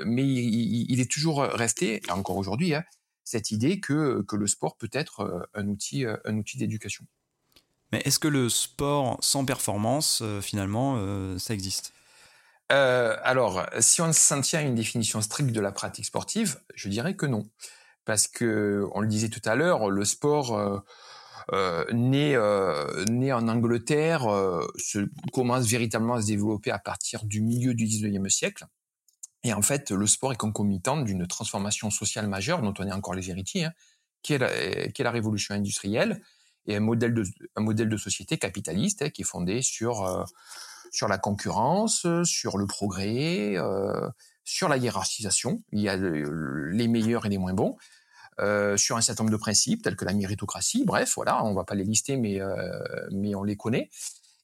[0.06, 2.84] il, est toujours resté, et encore aujourd'hui, hein,
[3.24, 7.06] cette idée que, le sport peut être un outil, un outil d'éducation.
[7.92, 11.94] Mais est-ce que le sport sans performance, finalement, ça existe?
[12.72, 16.88] Euh, alors, si on s'en tient à une définition stricte de la pratique sportive, je
[16.88, 17.48] dirais que non,
[18.04, 20.78] parce que on le disait tout à l'heure, le sport euh,
[21.52, 25.00] euh, né, euh, né en Angleterre, euh, se,
[25.32, 28.66] commence véritablement à se développer à partir du milieu du 19e siècle.
[29.44, 33.14] Et en fait, le sport est concomitant d'une transformation sociale majeure dont on est encore
[33.14, 33.72] les héritiers, hein,
[34.22, 34.48] qui, est la,
[34.88, 36.22] qui, est la, révolution industrielle
[36.66, 37.24] et un modèle de,
[37.56, 40.24] un modèle de société capitaliste hein, qui est fondé sur,
[40.92, 44.08] sur la concurrence, sur le progrès, euh,
[44.44, 45.64] sur la hiérarchisation.
[45.72, 47.76] Il y a les meilleurs et les moins bons.
[48.40, 50.84] Euh, sur un certain nombre de principes tels que la méritocratie.
[50.86, 52.56] Bref, voilà, on va pas les lister, mais euh,
[53.10, 53.90] mais on les connaît.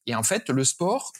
[0.06, 1.12] Et en fait, le sport,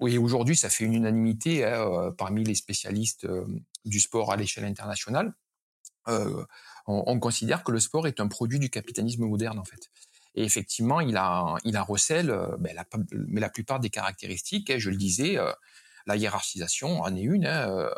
[0.00, 3.46] oui, aujourd'hui, ça fait une unanimité hein, euh, parmi les spécialistes euh,
[3.84, 5.32] du sport à l'échelle internationale.
[6.06, 6.46] On,
[6.86, 9.90] on, considère que le sport est un produit du capitalisme moderne, en fait.
[10.38, 14.70] Et effectivement, il a il a recèle, ben, la, mais la plupart des caractéristiques.
[14.70, 15.36] Hein, je le disais,
[16.06, 17.46] la hiérarchisation en est une.
[17.46, 17.90] Hein,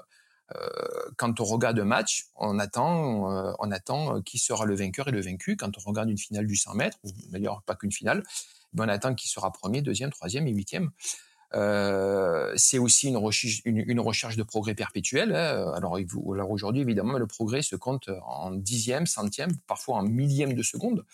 [0.56, 0.68] euh,
[1.16, 5.08] quand on regarde un match, on attend, euh, on attend euh, qui sera le vainqueur
[5.08, 5.56] et le vaincu.
[5.56, 8.24] Quand on regarde une finale du 100 mètres, ou d'ailleurs pas qu'une finale,
[8.72, 10.90] ben on attend qui sera premier, deuxième, troisième et huitième.
[11.54, 15.34] Euh, c'est aussi une recherche, une, une, recherche de progrès perpétuel.
[15.34, 15.72] Hein.
[15.74, 20.62] Alors, alors aujourd'hui, évidemment, le progrès se compte en dixième, centième, parfois en millième de
[20.62, 21.04] seconde.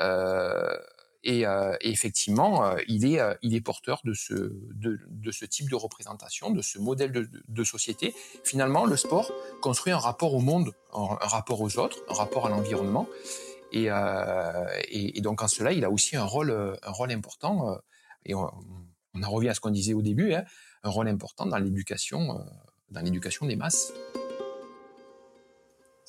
[0.00, 0.76] Euh,
[1.22, 4.32] et, euh, et effectivement, euh, il, est, il est porteur de ce,
[4.72, 8.14] de, ce type de représentation, de ce modèle de, société.
[8.42, 12.48] Finalement, le sport construit un rapport au monde, un, rapport aux autres, un rapport à
[12.48, 13.06] l'environnement.
[13.72, 13.88] Et,
[14.88, 17.78] et, donc en cela, il a aussi un rôle, un rôle important.
[18.24, 18.50] et on,
[19.12, 20.44] on en revient à ce qu'on disait au début, hein,
[20.84, 22.42] un rôle important dans l'éducation,
[22.90, 23.92] dans l'éducation des masses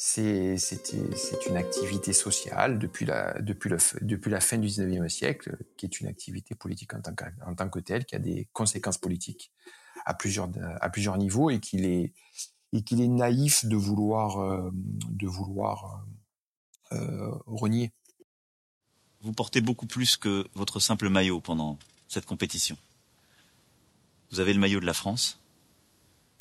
[0.04, 3.70] c'est une activité sociale depuis la, depuis,
[4.02, 7.54] depuis la fin du 19e siècle, qui est une activité politique en tant que, en
[7.54, 9.52] tant que telle, qui a des conséquences politiques
[10.08, 10.50] à plusieurs,
[10.82, 12.14] à plusieurs niveaux et qu'il est,
[12.74, 16.04] est naïf de vouloir, euh, de vouloir
[16.94, 17.92] euh, renier.
[19.22, 22.76] Vous portez beaucoup plus que votre simple maillot pendant cette compétition.
[24.32, 25.40] Vous avez le maillot de la France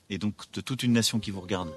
[0.08, 1.70] et donc de toute une nation qui vous regarde.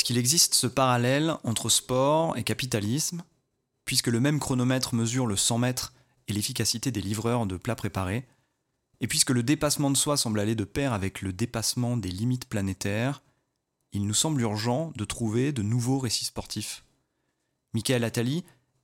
[0.00, 3.22] Puisqu'il existe ce parallèle entre sport et capitalisme,
[3.84, 5.92] puisque le même chronomètre mesure le 100 mètres
[6.26, 8.26] et l'efficacité des livreurs de plats préparés,
[9.02, 12.48] et puisque le dépassement de soi semble aller de pair avec le dépassement des limites
[12.48, 13.22] planétaires,
[13.92, 16.82] il nous semble urgent de trouver de nouveaux récits sportifs.
[17.74, 18.42] Michael Attali,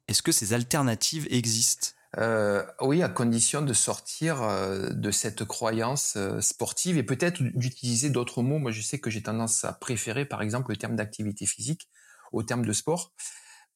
[0.08, 1.95] est-ce que ces alternatives existent?
[2.18, 8.10] Euh, oui, à condition de sortir euh, de cette croyance euh, sportive et peut-être d'utiliser
[8.10, 8.58] d'autres mots.
[8.58, 11.88] Moi, je sais que j'ai tendance à préférer, par exemple, le terme d'activité physique
[12.32, 13.12] au terme de sport,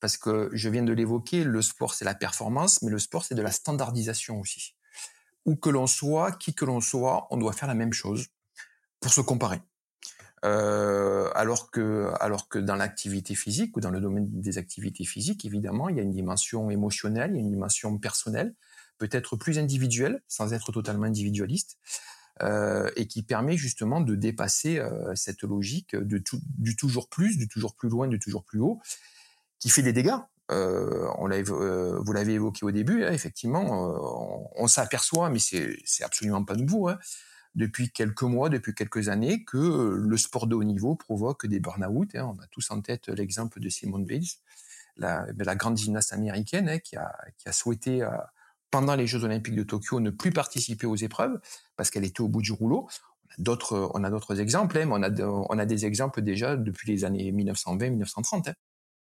[0.01, 3.35] parce que je viens de l'évoquer, le sport, c'est la performance, mais le sport, c'est
[3.35, 4.75] de la standardisation aussi.
[5.45, 8.27] Où que l'on soit, qui que l'on soit, on doit faire la même chose
[9.01, 9.61] pour se comparer.
[10.47, 15.45] Euh, alors que alors que dans l'activité physique ou dans le domaine des activités physiques,
[15.45, 18.55] évidemment, il y a une dimension émotionnelle, il y a une dimension personnelle,
[18.99, 21.79] peut-être plus individuelle, sans être totalement individualiste,
[22.43, 27.37] euh, et qui permet justement de dépasser euh, cette logique de tout, du toujours plus,
[27.37, 28.81] du toujours plus loin, du toujours plus haut,
[29.59, 30.17] qui fait des dégâts.
[30.51, 36.03] Euh, on euh, vous l'avez évoqué au début, hein, effectivement, on, on s'aperçoit, mais c'est
[36.03, 36.89] absolument pas nouveau.
[36.89, 36.99] Hein,
[37.55, 42.15] depuis quelques mois, depuis quelques années, que le sport de haut niveau provoque des burn-out.
[42.15, 42.35] Hein.
[42.37, 44.29] On a tous en tête l'exemple de Simone Biles,
[44.97, 48.11] la, ben, grande gymnaste américaine hein, qui, a, souhaité, euh,
[48.71, 51.41] pendant les Jeux olympiques de Tokyo, ne plus participer aux épreuves
[51.77, 52.89] parce qu'elle était au bout du rouleau.
[53.39, 57.05] On a d'autres exemples, hein, mais on a, on a des exemples déjà depuis les
[57.05, 58.53] années 1920-1930.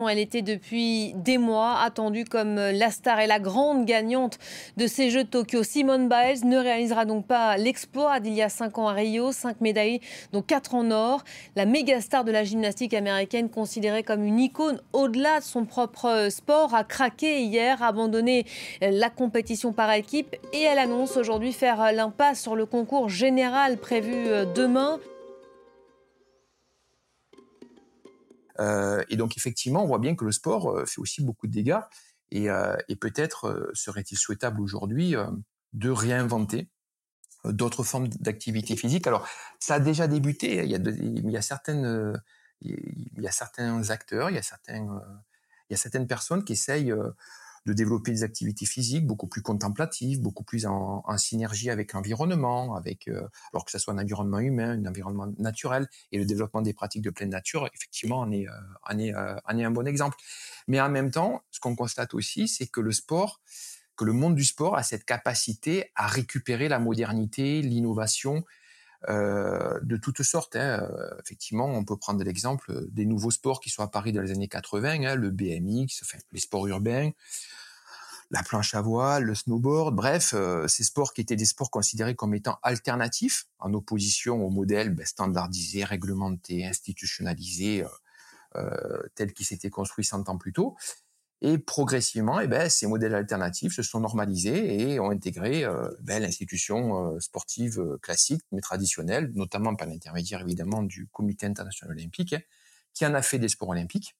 [0.01, 4.39] Elle était depuis des mois attendue comme la star et la grande gagnante
[4.75, 5.63] de ces Jeux de Tokyo.
[5.63, 9.61] Simone Biles ne réalisera donc pas l'exploit d'il y a cinq ans à Rio, cinq
[9.61, 10.01] médailles,
[10.33, 11.23] dont quatre en or.
[11.55, 16.27] La méga star de la gymnastique américaine, considérée comme une icône au-delà de son propre
[16.29, 18.45] sport, a craqué hier, abandonné
[18.81, 24.25] la compétition par équipe et elle annonce aujourd'hui faire l'impasse sur le concours général prévu
[24.55, 24.99] demain.
[28.59, 31.79] Et donc effectivement, on voit bien que le sport euh, fait aussi beaucoup de dégâts.
[32.31, 35.15] Et, euh, et peut-être serait-il souhaitable aujourd'hui
[35.73, 36.69] de réinventer
[37.43, 39.05] d'autres formes d'activité physique.
[39.05, 39.27] Alors,
[39.59, 40.63] ça a déjà débuté.
[40.63, 42.19] Il y a, de, il y a certaines,
[42.61, 44.87] il y a certains acteurs, il y a certains,
[45.69, 46.93] il y a certaines personnes qui essayent
[47.65, 53.07] de développer des activités physiques beaucoup plus contemplatives, beaucoup plus en, synergie avec l'environnement, avec
[53.07, 56.73] euh, alors que ce soit un environnement humain, un environnement naturel, et le développement des
[56.73, 58.51] pratiques de pleine nature, effectivement, en est, euh,
[58.89, 60.17] en est, euh, en est un bon exemple.
[60.67, 63.41] Mais en même temps, ce qu'on constate aussi, c'est que le sport,
[63.95, 68.43] que le monde du sport a cette capacité à récupérer la modernité, l'innovation,
[69.09, 70.55] euh, de toutes sortes.
[70.55, 70.87] Hein.
[70.89, 74.47] Euh, effectivement, on peut prendre l'exemple des nouveaux sports qui sont apparus dans les années
[74.47, 77.11] 80, hein, le BMX, les sports urbains,
[78.31, 82.15] la planche à voile, le snowboard, bref, euh, ces sports qui étaient des sports considérés
[82.15, 87.87] comme étant alternatifs, en opposition au modèle ben, standardisé, réglementé, institutionnalisé, euh,
[88.57, 90.75] euh, tel qui s'était construit 100 ans plus tôt.
[91.47, 96.23] Et progressivement, eh ben, ces modèles alternatifs se sont normalisés et ont intégré euh, ben,
[96.23, 102.35] l'institution euh, sportive euh, classique, mais traditionnelle, notamment par l'intermédiaire évidemment du Comité international olympique,
[102.95, 104.15] qui en a fait des sports olympiques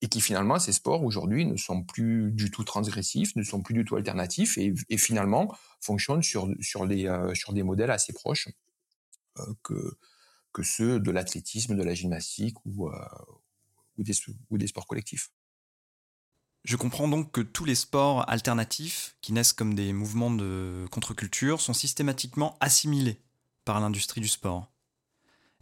[0.00, 3.74] et qui finalement, ces sports aujourd'hui ne sont plus du tout transgressifs, ne sont plus
[3.74, 6.48] du tout alternatifs et, finalement fonctionnent sur,
[6.86, 8.48] des, modèles assez proches
[9.62, 12.90] que, ceux de l'athlétisme, de la gymnastique ou
[14.00, 15.30] des sports collectifs.
[16.64, 21.60] Je comprends donc que tous les sports alternatifs, qui naissent comme des mouvements de contre-culture,
[21.60, 23.20] sont systématiquement assimilés
[23.64, 24.70] par l'industrie du sport.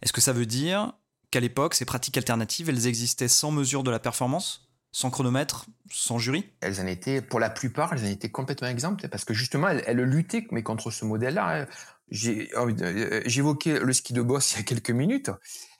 [0.01, 0.93] Est-ce que ça veut dire
[1.31, 6.19] qu'à l'époque, ces pratiques alternatives, elles existaient sans mesure de la performance sans chronomètre, sans
[6.19, 6.43] jury?
[6.59, 10.01] Elles en étaient, pour la plupart, elles en étaient complètement exemptes, parce que justement, elles,
[10.01, 11.65] luttaient mais contre ce modèle-là.
[12.13, 15.31] Euh, j'évoquais le ski de boss il y a quelques minutes.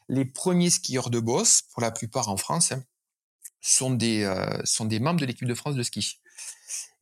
[0.07, 2.83] Les premiers skieurs de boss, pour la plupart en France, hein,
[3.61, 6.19] sont des euh, sont des membres de l'équipe de France de ski.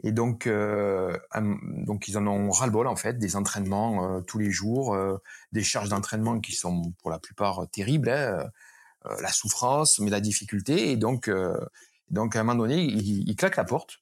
[0.03, 4.51] Et donc euh, donc ils en ont ras-le-bol en fait des entraînements euh, tous les
[4.51, 4.97] jours,
[5.51, 8.49] des charges d'entraînement qui sont pour la plupart terribles, hein,
[9.21, 11.29] la souffrance mais la difficulté et donc
[12.09, 13.99] donc à un moment donné ils, ils claquent la porte.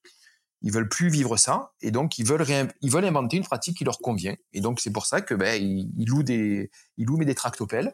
[0.64, 2.46] Ils veulent plus vivre ça et donc ils veulent
[2.82, 5.62] ils veulent inventer une pratique qui leur convient et donc c'est pour ça que ben
[5.62, 7.94] ils, ils louent des ils louent des tractopelles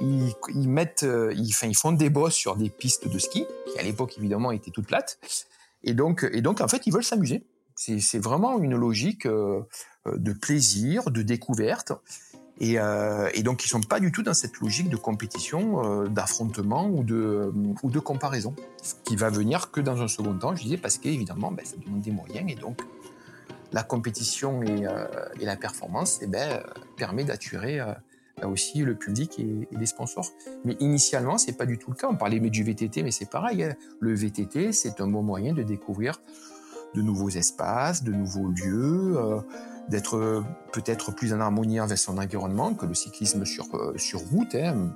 [0.00, 3.82] ils, mettent, euh, ils, ils, font des bosses sur des pistes de ski, qui à
[3.82, 5.18] l'époque évidemment étaient toutes plates.
[5.84, 7.44] Et donc, et donc en fait, ils veulent s'amuser.
[7.74, 9.62] C'est vraiment une logique euh,
[10.06, 11.92] de plaisir, de découverte.
[12.62, 16.86] Et, euh, et, donc, ils sont pas du tout dans cette logique de compétition, d'affrontement
[16.86, 18.54] ou de, ou de comparaison.
[18.82, 21.74] Ce qui va venir que dans un second temps, je disais, parce qu'évidemment, ben, ça
[21.84, 22.50] demande des moyens.
[22.50, 22.80] Et donc,
[23.72, 24.86] la compétition et,
[25.44, 26.62] la performance eh ben,
[26.96, 27.80] permet d'attirer
[28.44, 30.30] aussi le public et, les sponsors.
[30.64, 32.06] Mais initialement, c'est pas du tout le cas.
[32.08, 33.64] On parlait du VTT, mais c'est pareil.
[33.64, 33.74] Hein.
[34.00, 36.20] Le VTT, c'est un bon moyen de découvrir
[36.94, 39.40] de nouveaux espaces, de nouveaux lieux, euh,
[39.88, 44.54] d'être peut-être plus en harmonie avec son environnement que le cyclisme sur, euh, sur route,
[44.54, 44.94] hein,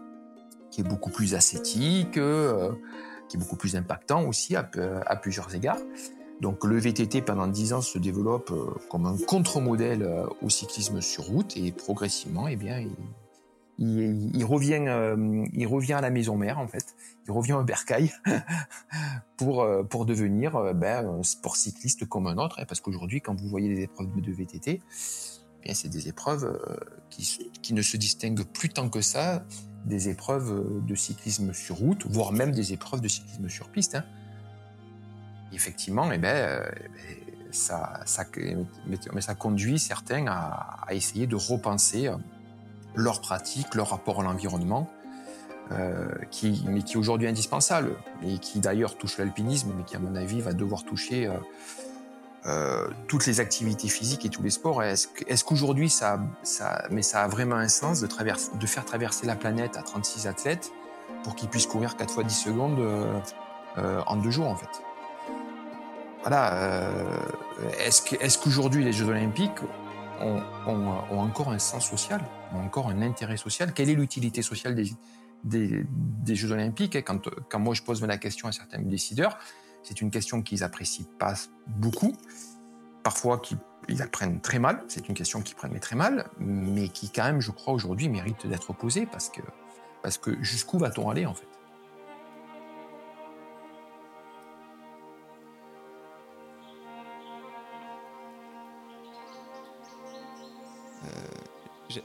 [0.71, 2.73] qui est beaucoup plus ascétique, euh,
[3.29, 4.69] qui est beaucoup plus impactant aussi à,
[5.07, 5.81] à, plusieurs égards.
[6.41, 8.53] Donc le VTT pendant dix ans se développe
[8.91, 10.07] comme un contre-modèle
[10.43, 12.91] au cyclisme sur route et progressivement, eh bien, il,
[13.79, 16.95] il, revient, euh, il revient à la maison mère en fait.
[17.27, 18.13] Il revient au bercail
[19.37, 22.59] pour euh, pour devenir euh, ben, un sport cycliste comme un autre.
[22.61, 24.81] Hein, parce qu'aujourd'hui, quand vous voyez les épreuves de VTT,
[25.65, 26.59] eh c'est des épreuves
[27.11, 29.45] qui, ne se distinguent plus tant que ça
[29.85, 33.97] des épreuves de cyclisme sur route, voire même des épreuves de cyclisme sur piste.
[33.97, 34.05] Hein.
[35.53, 36.63] Effectivement, ben, eh ben
[37.51, 38.25] ça, ça,
[39.13, 42.11] mais ça conduit certains à essayer de repenser
[42.97, 44.91] leur pratique, leur rapport à l'environnement,
[45.73, 49.99] euh, qui, mais qui est aujourd'hui indispensable, et qui d'ailleurs touche l'alpinisme, mais qui à
[49.99, 51.33] mon avis va devoir toucher euh,
[52.47, 54.83] euh, toutes les activités physiques et tous les sports.
[54.83, 56.21] Est-ce, est qu'aujourd'hui ça,
[56.91, 60.73] mais ça a vraiment un sens de, faire traverser la planète à 36 athlètes
[61.23, 62.79] pour qu'ils puissent courir 4 fois 10 secondes
[63.77, 64.83] en deux jours en fait?
[66.23, 66.79] Voilà.
[67.79, 69.61] est-ce qu'aujourd'hui les Jeux Olympiques
[70.21, 72.21] ont, ont, encore un sens social,
[72.55, 73.73] ont encore un intérêt social.
[73.73, 74.75] Quelle est l'utilité sociale
[75.45, 75.87] des,
[76.35, 76.97] Jeux Olympiques?
[77.05, 79.39] Quand, quand moi je pose la question à certains décideurs,
[79.83, 81.35] c'est une question qu'ils apprécient pas
[81.67, 82.13] beaucoup,
[83.03, 83.59] parfois qu'ils
[83.89, 87.25] ils la prennent très mal, c'est une question qu'ils prennent très mal, mais qui quand
[87.25, 89.43] même, je crois, aujourd'hui mérite d'être posée parce que,
[90.03, 91.47] parce que jusqu'où va-t-on aller en fait?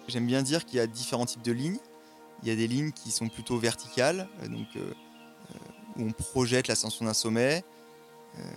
[0.07, 1.79] J'aime bien dire qu'il y a différents types de lignes.
[2.43, 4.93] Il y a des lignes qui sont plutôt verticales, euh, donc euh,
[5.97, 7.63] où on projette l'ascension d'un sommet.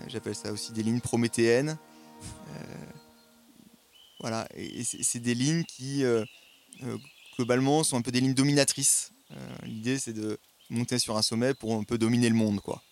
[0.06, 1.76] J'appelle ça aussi des lignes prométhéennes.
[4.20, 6.04] voilà, et c'est des lignes qui
[7.34, 9.10] globalement sont un peu des lignes dominatrices.
[9.64, 10.38] L'idée c'est de
[10.70, 12.84] monter sur un sommet pour un peu dominer le monde, quoi.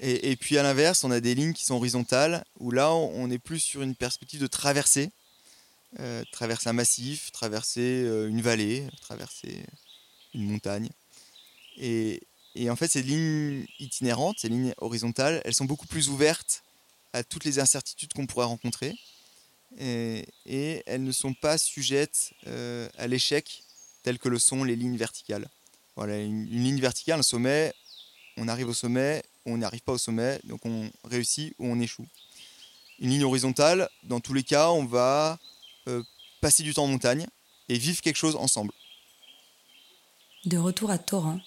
[0.00, 3.30] Et, et puis à l'inverse, on a des lignes qui sont horizontales, où là on
[3.30, 5.12] est plus sur une perspective de traversée
[5.98, 9.66] euh, traverser un massif, traverser euh, une vallée, traverser
[10.34, 10.88] une montagne.
[11.76, 12.20] Et,
[12.68, 16.62] en fait, ces lignes itinérantes, ces lignes horizontales, elles sont beaucoup plus ouvertes
[17.12, 18.94] à toutes les incertitudes qu'on pourrait rencontrer.
[19.78, 23.64] Et, elles ne sont pas sujettes euh, à l'échec
[24.04, 25.48] tel que le sont les lignes verticales.
[25.96, 27.72] Voilà, une, une, ligne verticale, un sommet,
[28.36, 32.06] on arrive au sommet, on n'arrive pas au sommet, donc on réussit ou on échoue.
[33.00, 35.38] Une ligne horizontale, dans tous les cas, on va
[35.88, 36.02] euh,
[36.40, 37.26] passer du temps en montagne
[37.68, 38.72] et vivre quelque chose ensemble.
[40.44, 41.40] De retour à Torrent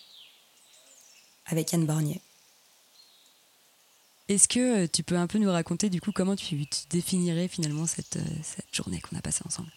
[1.45, 2.21] avec Yann Barnier.
[4.29, 7.85] Est-ce que euh, tu peux un peu nous raconter du coup comment tu, définirais finalement
[7.85, 9.71] cette, euh, cette journée qu'on a passée ensemble?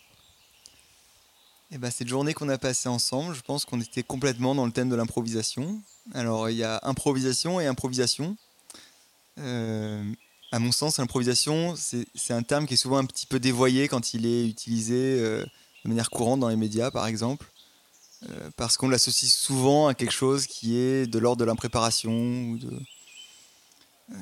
[1.73, 4.73] Eh ben, cette journée qu'on a passée ensemble, je pense qu'on était complètement dans le
[4.73, 5.81] thème de l'improvisation.
[6.15, 8.37] Alors il y a improvisation et improvisation.
[9.39, 10.05] Euh,
[10.57, 14.15] à mon sens, l'improvisation, c'est un terme qui est souvent un petit peu dévoyé quand
[14.15, 15.45] il est utilisé euh,
[15.85, 17.47] de manière courante dans les médias, par exemple,
[18.31, 22.57] euh, parce qu'on l'associe souvent à quelque chose qui est de l'ordre de l'impréparation ou
[22.57, 22.73] de
[24.13, 24.17] euh,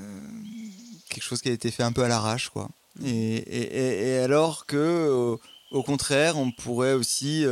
[1.09, 2.69] quelque chose qui a été fait un peu à l'arrache, quoi.
[3.05, 5.39] Et, alors que,
[5.71, 7.45] au, contraire, on pourrait aussi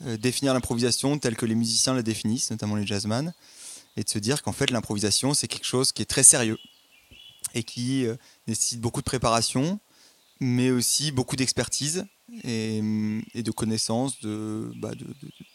[0.00, 3.34] définir l'improvisation telle que les musiciens la définissent, notamment les jazzman,
[3.98, 6.58] et de se dire qu'en fait l'improvisation c'est quelque chose qui est très sérieux
[7.54, 9.80] et qui euh, nécessite beaucoup de préparation,
[10.40, 12.04] mais aussi beaucoup d'expertise
[12.44, 15.06] et, de connaissance bah, de,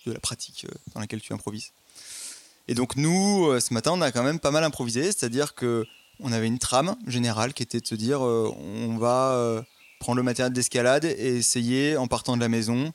[0.05, 1.71] de, la pratique euh, dans laquelle tu improvises.
[2.67, 5.85] Et donc nous, euh, ce matin, on a quand même pas mal improvisé, c'est-à-dire que
[6.19, 9.63] on avait une trame générale qui était de se dire on va
[9.99, 12.91] prendre le matériel d'escalade et essayer, en partant de la maison,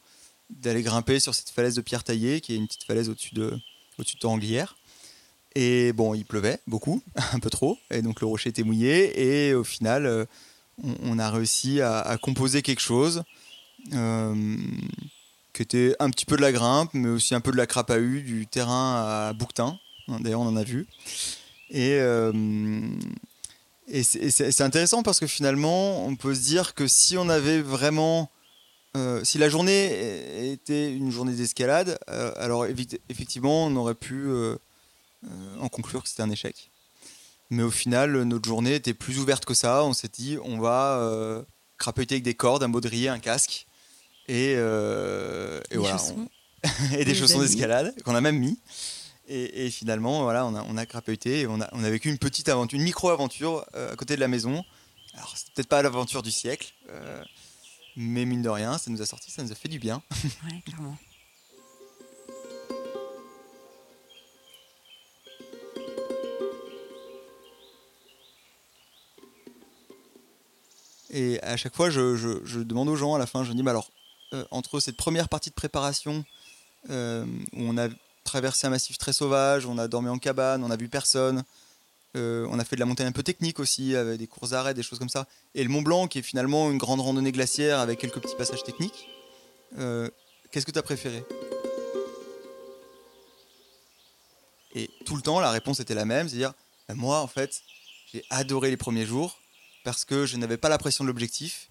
[0.50, 3.57] d'aller grimper sur cette falaise de pierre taillée, qui est une petite falaise au-dessus de,
[3.98, 4.76] au-dessus de Toranglière.
[5.55, 9.48] Et bon, il pleuvait beaucoup, un peu trop, et donc le rocher était mouillé.
[9.48, 10.24] Et au final, euh,
[11.03, 13.22] on, a réussi à, composer quelque chose
[13.92, 14.57] euh,
[15.53, 18.22] qui était un petit peu de la grimpe, mais aussi un peu de la crapahue,
[18.22, 19.78] du terrain à bouquetin.
[20.09, 20.86] D'ailleurs, on en a vu.
[21.70, 22.32] Et, euh,
[24.03, 28.30] c'est intéressant parce que finalement, on peut se dire que si on avait vraiment
[29.22, 31.98] si la journée était une journée d'escalade,
[32.36, 32.66] alors
[33.09, 34.28] effectivement, on aurait pu
[35.60, 36.70] en conclure que c'était un échec.
[37.52, 39.84] Mais au final, notre journée était plus ouverte que ça.
[39.84, 41.42] On s'est dit, on va euh,
[41.76, 43.66] crapahuter avec des cordes, un baudrier, un casque.
[44.26, 45.98] Et, euh, et voilà.
[46.96, 48.58] et des chaussons d'escalade qu'on a même mis.
[49.28, 52.48] Et, finalement, voilà, on a, on a et on a, on a vécu une petite
[52.48, 54.64] aventure, une micro-aventure à côté de la maison.
[55.14, 56.72] Alors, c'est peut-être pas l'aventure du siècle,
[57.96, 60.02] mais mine de rien, ça nous a sorti, ça nous a fait du bien.
[60.44, 60.96] Ouais, clairement.
[71.12, 73.90] Et à chaque fois, je, demande aux gens à la fin, je dis, alors,
[74.32, 76.24] euh, entre cette première partie de préparation,
[76.90, 77.88] euh, où on a
[78.24, 81.44] traversé un massif très sauvage, on a dormi en cabane, on a vu personne,
[82.16, 84.72] euh, on a fait de la montagne un peu technique aussi, avec des courses d'arrêt,
[84.72, 87.78] des choses comme ça, et le Mont Blanc, qui est finalement une grande randonnée glaciaire
[87.78, 89.08] avec quelques petits passages techniques,
[90.50, 91.22] qu'est-ce que tu as préféré?
[94.74, 96.54] Et tout le temps, la réponse était la même, c'est-à-dire,
[96.88, 97.60] bah, moi, en fait,
[98.10, 99.41] j'ai adoré les premiers jours,
[99.84, 101.70] parce que je n'avais pas la pression de l'objectif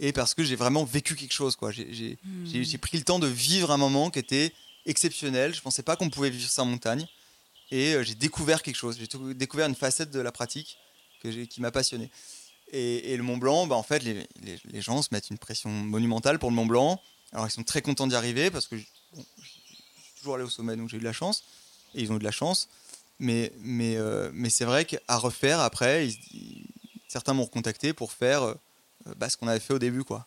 [0.00, 1.56] et parce que j'ai vraiment vécu quelque chose.
[1.56, 1.70] Quoi.
[1.70, 2.78] J'ai, hmm.
[2.80, 4.52] pris le temps de vivre un moment qui était
[4.84, 5.52] exceptionnel.
[5.52, 7.06] Je ne pensais pas qu'on pouvait vivre ça en montagne.
[7.70, 8.98] Et euh, j'ai découvert quelque chose.
[8.98, 10.78] J'ai découvert une facette de la pratique
[11.22, 12.10] que qui m'a passionné.
[12.72, 16.38] Et, le Mont Blanc, bah, en fait, les, les, gens se mettent une pression monumentale
[16.38, 17.00] pour le Mont Blanc.
[17.32, 20.74] Alors, ils sont très contents d'y arriver parce que je, suis toujours allé au sommet,
[20.74, 21.44] donc j'ai eu de la chance.
[21.94, 22.68] Et ils ont eu de la chance.
[23.18, 26.64] Mais, mais, euh, mais c'est vrai qu'à refaire après, ils,
[27.12, 28.54] certains m'ont recontacté pour faire euh,
[29.06, 30.02] euh, bah, ce qu'on avait fait au début.
[30.02, 30.26] quoi.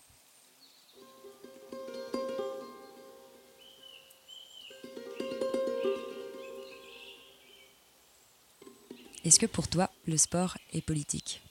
[9.23, 11.41] Est-ce que pour toi, le sport est politique?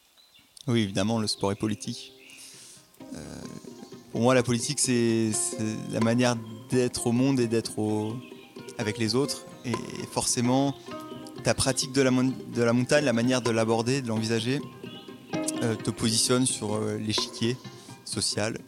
[0.69, 2.13] Oui, évidemment, le sport est politique.
[3.15, 3.41] Euh,
[4.13, 5.33] pour moi, la politique, c'est
[5.91, 6.37] la manière
[6.71, 8.15] d'être au monde et d'être
[8.79, 9.45] avec les autres.
[9.65, 9.73] Et,
[10.13, 10.77] forcément,
[11.43, 14.61] ta pratique de la montagne, la manière de l'aborder, de l'envisager,
[15.61, 17.57] te positionne sur euh, l'échiquier
[18.05, 18.59] social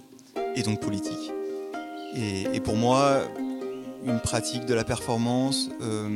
[0.55, 1.33] et donc politique.
[2.15, 3.21] Et, pour moi,
[4.07, 6.09] une pratique de la performance, euh,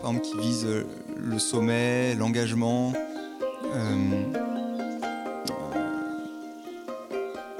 [0.00, 0.66] par exemple, qui vise
[1.16, 2.92] le sommet, l'engagement,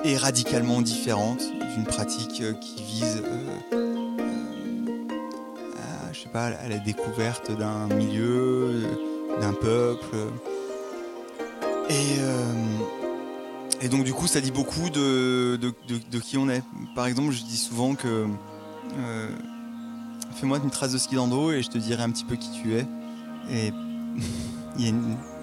[0.04, 1.42] est radicalement différente
[1.74, 3.22] d'une pratique qui vise
[6.38, 8.82] à la découverte d'un milieu,
[9.40, 10.16] d'un peuple.
[11.90, 12.52] Et, euh,
[13.80, 16.62] et, donc du coup ça dit beaucoup de, de, qui on est.
[16.94, 18.26] Par exemple je dis souvent que
[18.98, 19.28] euh,
[20.34, 22.74] fais-moi une trace de ski d'endo et je te dirai un petit peu qui tu
[22.74, 22.86] es.
[23.50, 23.72] Et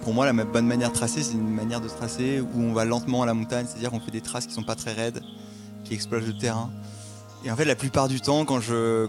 [0.03, 2.85] pour moi la bonne manière de tracer c'est une manière de tracer où on va
[2.85, 5.21] lentement à la montagne, c'est-à-dire qu'on fait des traces qui sont pas très raides,
[5.83, 6.69] qui explosent le terrain.
[7.45, 9.07] Et en fait, la plupart du temps, quand je,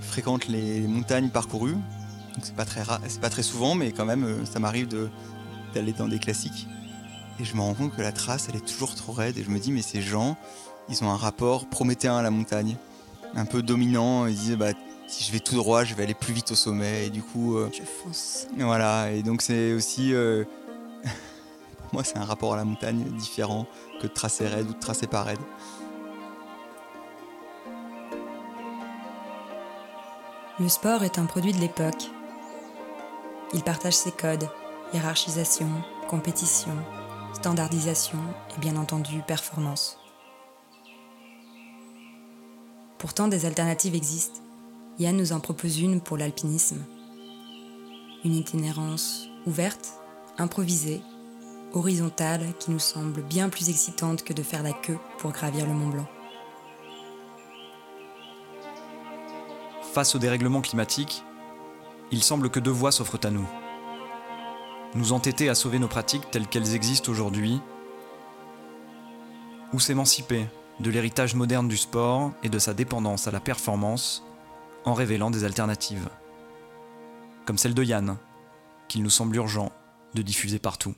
[0.00, 4.24] fréquente les montagnes parcourues, donc c'est pas très c'est pas très souvent, mais quand même,
[4.24, 4.88] euh, ça m'arrive
[5.74, 6.66] d'aller dans des classiques.
[7.40, 9.38] Et je me rends compte que la trace, elle est toujours trop raide.
[9.38, 10.36] Et je me dis, mais ces gens,
[10.88, 12.76] ils ont un rapport prométhéen à la montagne,
[13.34, 14.26] un peu dominant.
[14.26, 14.72] Ils disent, bah,
[15.06, 17.06] si je vais tout droit, je vais aller plus vite au sommet.
[17.06, 18.46] Et du coup, euh, je fonce.
[18.56, 19.12] Voilà.
[19.12, 20.44] Et donc c'est aussi, euh,
[21.78, 23.66] pour moi, c'est un rapport à la montagne différent
[24.00, 25.38] que de tracer raide ou de tracer pas raide.
[30.60, 32.10] Le sport est un produit de l'époque.
[33.54, 34.48] Il partage ses codes,
[34.92, 35.68] hiérarchisation,
[36.08, 36.76] compétition,
[37.34, 38.18] standardisation
[38.56, 39.98] et bien entendu performance.
[42.98, 44.40] Pourtant, des alternatives existent.
[44.98, 46.84] Yann nous en propose une pour l'alpinisme.
[48.24, 49.92] Une itinérance ouverte,
[50.38, 51.00] improvisée,
[51.72, 55.74] horizontale qui nous semble bien plus excitante que de faire la queue pour gravir le
[55.74, 56.06] Mont Blanc.
[59.92, 61.22] Face au dérèglement climatique,
[62.10, 63.46] il semble que deux voies s'offrent à nous.
[64.94, 67.60] Nous entêter à sauver nos pratiques telles qu'elles existent aujourd'hui,
[69.72, 70.46] ou s'émanciper
[70.80, 74.24] de l'héritage moderne du sport et de sa dépendance à la performance
[74.84, 76.08] en révélant des alternatives.
[77.44, 78.16] Comme celle de Yann,
[78.88, 79.72] qu'il nous semble urgent
[80.14, 80.94] de diffuser partout.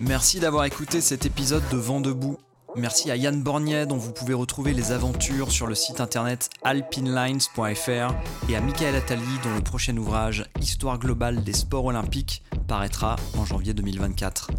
[0.00, 2.38] Merci d'avoir écouté cet épisode de Vent debout.
[2.76, 8.14] Merci à Yann Bornier dont vous pouvez retrouver les aventures sur le site internet alpinelines.fr
[8.48, 13.44] et à Michael Attali dont le prochain ouvrage Histoire globale des sports olympiques paraîtra en
[13.44, 14.50] janvier 2024.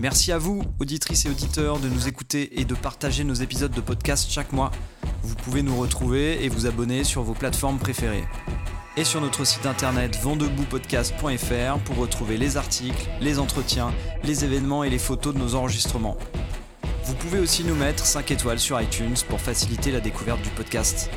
[0.00, 3.80] Merci à vous, auditrices et auditeurs, de nous écouter et de partager nos épisodes de
[3.80, 4.72] podcast chaque mois.
[5.22, 8.24] Vous pouvez nous retrouver et vous abonner sur vos plateformes préférées
[8.96, 13.92] et sur notre site internet vendeboutpodcast.fr pour retrouver les articles, les entretiens,
[14.24, 16.16] les événements et les photos de nos enregistrements.
[17.08, 21.08] Vous pouvez aussi nous mettre 5 étoiles sur iTunes pour faciliter la découverte du podcast.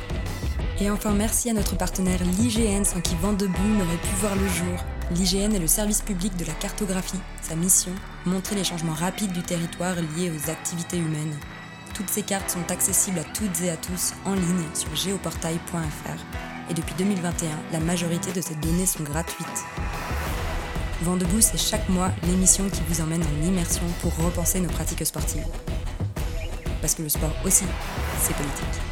[0.80, 4.82] Et enfin, merci à notre partenaire l'IGN sans qui Vent n'aurait pu voir le jour.
[5.10, 7.20] L'IGN est le service public de la cartographie.
[7.42, 7.92] Sa mission,
[8.24, 11.36] montrer les changements rapides du territoire liés aux activités humaines.
[11.92, 16.74] Toutes ces cartes sont accessibles à toutes et à tous en ligne sur géoportail.fr et
[16.74, 19.46] depuis 2021, la majorité de ces données sont gratuites.
[21.02, 25.04] Vent debout, c'est chaque mois l'émission qui vous emmène en immersion pour repenser nos pratiques
[25.04, 25.44] sportives.
[26.82, 27.64] Parce que le sport aussi,
[28.20, 28.91] c'est politique.